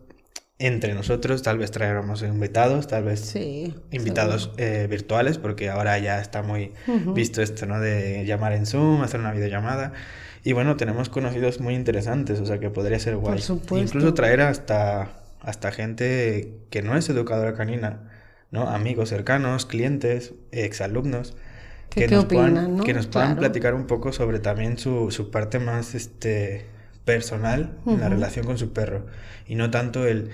entre 0.60 0.94
nosotros, 0.94 1.42
tal 1.42 1.58
vez 1.58 1.72
traeremos 1.72 2.22
invitados, 2.22 2.88
tal 2.88 3.06
vez 3.06 3.34
invitados 3.92 4.52
eh, 4.58 4.88
virtuales, 4.90 5.38
porque 5.38 5.70
ahora 5.70 5.98
ya 6.00 6.20
está 6.20 6.44
muy 6.44 6.74
visto 7.16 7.42
esto, 7.42 7.66
¿no? 7.66 7.80
De 7.80 8.26
llamar 8.26 8.52
en 8.52 8.66
Zoom, 8.66 9.02
hacer 9.02 9.22
una 9.22 9.32
videollamada. 9.32 9.94
Y 10.44 10.52
bueno, 10.52 10.76
tenemos 10.76 11.10
conocidos 11.10 11.62
muy 11.62 11.76
interesantes, 11.76 12.40
o 12.42 12.46
sea 12.46 12.60
que 12.60 12.70
podría 12.70 13.00
ser 13.00 13.16
guay. 13.16 13.42
Incluso 13.72 14.14
traer 14.14 14.42
hasta, 14.42 15.24
hasta 15.40 15.72
gente 15.72 16.60
que 16.70 16.82
no 16.82 16.98
es 16.98 17.10
educadora 17.10 17.54
canina, 17.54 18.19
¿no? 18.52 18.68
Amigos 18.70 19.10
cercanos, 19.10 19.66
clientes, 19.66 20.34
exalumnos. 20.52 21.36
Que, 21.90 22.08
nos 22.08 22.26
puedan, 22.26 22.82
que 22.82 22.94
nos 22.94 23.08
puedan 23.08 23.36
platicar 23.36 23.74
un 23.74 23.88
poco 23.88 24.14
sobre 24.14 24.40
también 24.40 24.78
su, 24.78 25.10
su 25.10 25.32
parte 25.32 25.58
más 25.58 25.96
este, 25.96 26.68
personal 27.04 27.72
en 27.88 28.00
la 28.00 28.10
relación 28.10 28.46
con 28.46 28.60
su 28.60 28.74
perro. 28.74 29.08
Y 29.48 29.56
no 29.56 29.72
tanto 29.72 30.06
el, 30.06 30.30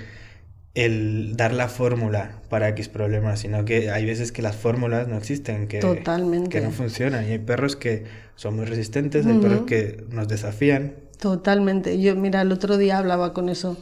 el 0.74 1.38
dar 1.38 1.54
la 1.54 1.70
fórmula 1.70 2.42
para 2.50 2.68
X 2.70 2.90
problemas, 2.90 3.40
sino 3.40 3.64
que 3.64 3.90
hay 3.90 4.06
veces 4.06 4.34
que 4.34 4.42
las 4.42 4.58
fórmulas 4.58 5.08
no 5.08 5.18
existen, 5.18 5.70
que, 5.70 5.80
que 5.80 6.62
no 6.62 6.72
funcionan. 6.72 7.26
Y 7.26 7.32
hay 7.32 7.40
perros 7.40 7.78
que 7.78 8.04
son 8.36 8.58
muy 8.58 8.66
resistentes, 8.66 9.26
hay 9.26 9.40
perros 9.40 9.62
que 9.66 10.04
nos 10.10 10.28
desafían. 10.28 10.96
Totalmente. 11.18 12.02
Yo, 12.02 12.18
mira, 12.18 12.42
el 12.42 12.52
otro 12.52 12.78
día 12.78 12.98
hablaba 12.98 13.32
con 13.32 13.48
eso 13.48 13.78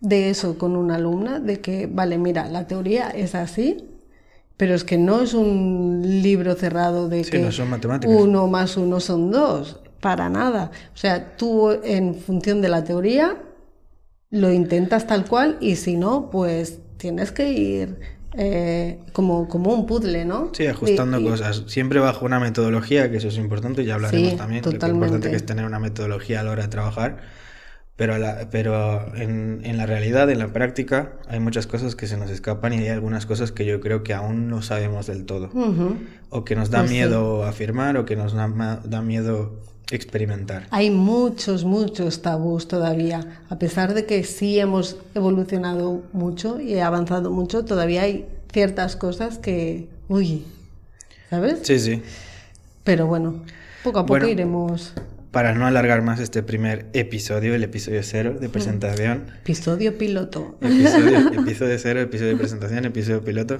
de 0.00 0.30
eso 0.30 0.58
con 0.58 0.76
una 0.76 0.96
alumna, 0.96 1.40
de 1.40 1.60
que, 1.60 1.86
vale, 1.86 2.18
mira, 2.18 2.48
la 2.48 2.66
teoría 2.66 3.10
es 3.10 3.34
así, 3.34 3.88
pero 4.56 4.74
es 4.74 4.84
que 4.84 4.98
no 4.98 5.22
es 5.22 5.34
un 5.34 6.02
libro 6.22 6.54
cerrado 6.54 7.08
de 7.08 7.22
que 7.22 7.48
uno 8.06 8.46
más 8.46 8.76
uno 8.76 9.00
son 9.00 9.30
dos, 9.30 9.80
para 10.00 10.28
nada. 10.28 10.70
O 10.94 10.96
sea, 10.96 11.36
tú 11.36 11.70
en 11.82 12.14
función 12.14 12.60
de 12.60 12.68
la 12.68 12.84
teoría 12.84 13.36
lo 14.30 14.52
intentas 14.52 15.06
tal 15.06 15.26
cual 15.26 15.56
y 15.60 15.76
si 15.76 15.96
no, 15.96 16.30
pues 16.30 16.78
tienes 16.98 17.32
que 17.32 17.52
ir 17.52 17.98
eh, 18.36 18.98
como, 19.12 19.48
como 19.48 19.72
un 19.72 19.86
puzzle, 19.86 20.24
¿no? 20.24 20.50
Sí, 20.52 20.66
ajustando 20.66 21.22
cosas. 21.22 21.64
Siempre 21.66 22.00
bajo 22.00 22.24
una 22.26 22.40
metodología, 22.40 23.10
que 23.10 23.18
eso 23.18 23.28
es 23.28 23.38
importante, 23.38 23.84
ya 23.84 23.94
hablaremos 23.94 24.36
también. 24.36 24.62
Lo 24.64 24.88
importante 24.88 25.30
que 25.30 25.36
es 25.36 25.46
tener 25.46 25.64
una 25.64 25.78
metodología 25.78 26.40
a 26.40 26.42
la 26.42 26.50
hora 26.50 26.62
de 26.62 26.68
trabajar 26.68 27.18
pero, 27.96 28.18
la, 28.18 28.48
pero 28.50 29.14
en, 29.14 29.60
en, 29.62 29.76
la 29.76 29.86
realidad, 29.86 30.28
en 30.28 30.40
la 30.40 30.48
práctica, 30.48 31.12
hay 31.28 31.38
muchas 31.38 31.68
cosas 31.68 31.94
que 31.94 32.08
se 32.08 32.16
nos 32.16 32.28
escapan 32.28 32.72
y 32.72 32.78
hay 32.78 32.88
algunas 32.88 33.24
cosas 33.24 33.52
que 33.52 33.64
yo 33.64 33.80
creo 33.80 34.02
que 34.02 34.12
aún 34.12 34.48
no 34.48 34.62
sabemos 34.62 35.06
del 35.06 35.26
todo. 35.26 35.50
O 36.30 36.44
que 36.44 36.56
nos 36.56 36.70
da 36.70 36.80
pues 36.80 36.90
miedo 36.90 37.44
afirmar 37.44 37.96
o 37.96 38.04
que 38.04 38.16
nos 38.16 38.32
da, 38.32 38.80
da, 38.84 39.00
miedo 39.00 39.60
experimentar. 39.92 40.66
Hay 40.70 40.90
muchos, 40.90 41.64
muchos 41.64 42.20
tabús 42.20 42.66
todavía. 42.66 43.42
A 43.48 43.60
pesar 43.60 43.94
de 43.94 44.06
que 44.06 44.24
sí 44.24 44.58
hemos 44.58 44.96
evolucionado 45.14 46.02
mucho 46.12 46.60
y 46.60 46.80
avanzado 46.80 47.30
mucho, 47.30 47.64
todavía 47.64 48.02
hay 48.02 48.26
ciertas 48.52 48.96
cosas 48.96 49.38
que, 49.38 49.88
uy, 50.08 50.44
¿sabes? 51.30 51.60
Sí, 51.62 51.78
sí. 51.78 52.02
Pero 52.82 53.06
bueno, 53.06 53.44
poco 53.84 54.00
a 54.00 54.06
poco 54.06 54.26
iremos 54.26 54.94
para 55.34 55.52
no 55.52 55.66
alargar 55.66 56.00
más 56.00 56.20
este 56.20 56.44
primer 56.44 56.86
episodio, 56.92 57.56
el 57.56 57.64
episodio 57.64 58.04
cero 58.04 58.36
de 58.40 58.48
presentación. 58.48 59.24
Episodio 59.42 59.98
piloto. 59.98 60.56
Episodio, 60.62 61.76
cero, 61.76 62.00
episodio 62.00 62.30
de 62.30 62.36
presentación, 62.36 62.84
episodio 62.84 63.24
piloto. 63.24 63.58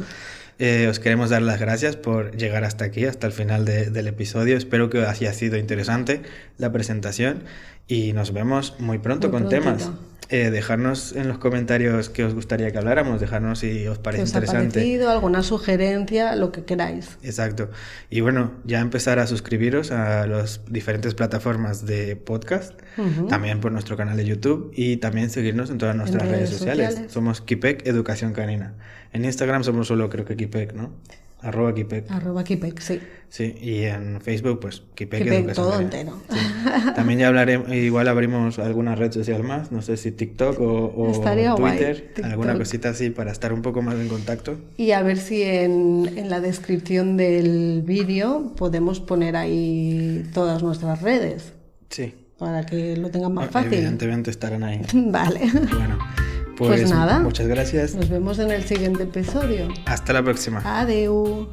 Eh, 0.61 0.87
os 0.89 1.01
queremos 1.01 1.31
dar 1.31 1.43
las 1.43 1.59
gracias 1.59 1.97
por 1.97 2.37
llegar 2.37 2.63
hasta 2.63 2.85
aquí, 2.85 3.05
hasta 3.07 3.27
el 3.27 3.33
final 3.33 3.65
del 3.65 4.07
episodio. 4.07 4.57
Espero 4.57 4.89
que 4.89 5.05
haya 5.05 5.33
sido 5.33 5.57
interesante 5.57 6.23
la 6.59 6.71
presentación 6.71 7.43
y 7.89 8.13
nos 8.13 8.33
vemos 8.33 8.77
muy 8.79 8.99
pronto 8.99 9.33
con 9.33 9.49
temas. 9.49 9.91
Eh, 10.31 10.51
dejarnos 10.51 11.13
en 11.15 11.29
los 11.29 11.37
comentarios 11.37 12.09
qué 12.09 12.25
os 12.25 12.35
gustaría 12.35 12.71
que 12.71 12.79
habláramos, 12.79 13.21
dejarnos 13.21 13.59
si 13.59 13.87
os 13.87 13.99
parece 13.99 14.23
os 14.23 14.31
interesante. 14.31 14.75
parecido, 14.75 15.11
alguna 15.11 15.43
sugerencia, 15.43 16.35
lo 16.35 16.51
que 16.51 16.65
queráis. 16.65 17.19
Exacto. 17.23 17.71
Y 18.09 18.23
bueno, 18.23 18.53
ya 18.65 18.81
empezar 18.81 19.19
a 19.19 19.27
suscribiros 19.27 19.91
a 19.91 20.27
las 20.27 20.63
diferentes 20.69 21.15
plataformas 21.15 21.85
de 21.85 22.17
podcast, 22.17 22.81
también 23.29 23.61
por 23.61 23.71
nuestro 23.73 23.97
canal 23.97 24.17
de 24.17 24.25
YouTube 24.25 24.73
y 24.75 24.97
también 24.97 25.29
seguirnos 25.29 25.69
en 25.69 25.79
todas 25.79 25.95
nuestras 25.95 26.27
redes, 26.27 26.51
sociales. 26.51 27.03
Somos 27.09 27.43
Kipek 27.43 27.87
Educación 27.87 28.33
Canina. 28.33 28.75
En 29.13 29.25
Instagram 29.25 29.63
somos 29.63 29.89
solo 29.89 30.09
creo 30.09 30.25
que 30.25 30.37
Kipek, 30.37 30.73
¿no? 30.73 30.91
Arroba 31.45 31.75
Kipek. 31.75 32.11
Arroba 32.11 32.43
Kipek, 32.43 32.81
sí. 32.81 33.01
Sí, 33.29 33.55
y 33.61 33.83
en 33.83 34.21
Facebook, 34.21 34.61
pues 34.61 34.83
Kipek, 34.95 35.25
Kipek 35.25 35.55
todo 35.55 35.79
entero. 35.79 36.19
También 36.95 37.19
ya 37.19 37.29
hablaremos, 37.29 37.73
igual 37.73 38.09
abrimos 38.09 38.59
alguna 38.59 38.95
red 38.95 39.13
social 39.13 39.43
más, 39.43 39.71
no 39.73 39.83
sé 39.83 39.97
si 39.97 40.13
TikTok 40.13 40.57
o, 40.61 41.55
Twitter, 41.57 42.13
alguna 42.23 42.57
cosita 42.57 42.91
así 42.91 43.11
para 43.11 43.33
estar 43.33 43.53
un 43.53 43.61
poco 43.61 43.83
más 43.83 43.97
en 43.97 44.09
contacto. 44.09 44.57
Y 44.77 44.93
a 44.93 45.03
ver 45.03 45.19
si 45.19 45.43
en, 45.43 46.11
en 46.17 46.31
la 46.31 46.41
descripción 46.41 47.17
del 47.17 47.83
vídeo 47.85 48.55
podemos 48.57 49.01
poner 49.01 49.37
ahí 49.37 50.25
todas 50.33 50.63
nuestras 50.63 51.03
redes. 51.03 51.53
Sí. 51.91 52.15
Para 52.39 52.67
que 52.67 52.97
lo 52.97 53.11
tengan 53.11 53.35
más 53.35 53.51
fácil. 53.51 53.75
Evidentemente 53.75 54.31
estarán 54.31 54.65
ahí. 54.65 54.81
vale. 54.95 55.41
Bueno. 55.53 55.99
Pues, 56.57 56.81
pues, 56.83 56.91
nada. 56.91 57.21
Muchas 57.21 57.47
gracias. 57.47 57.95
Nos 57.95 58.09
vemos 58.09 58.39
en 58.39 58.51
el 58.51 58.65
siguiente 58.65 59.05
episodio. 59.05 59.69
Hasta 59.87 60.13
la 60.13 60.23
próxima. 60.23 60.63
Adiós. 60.65 61.49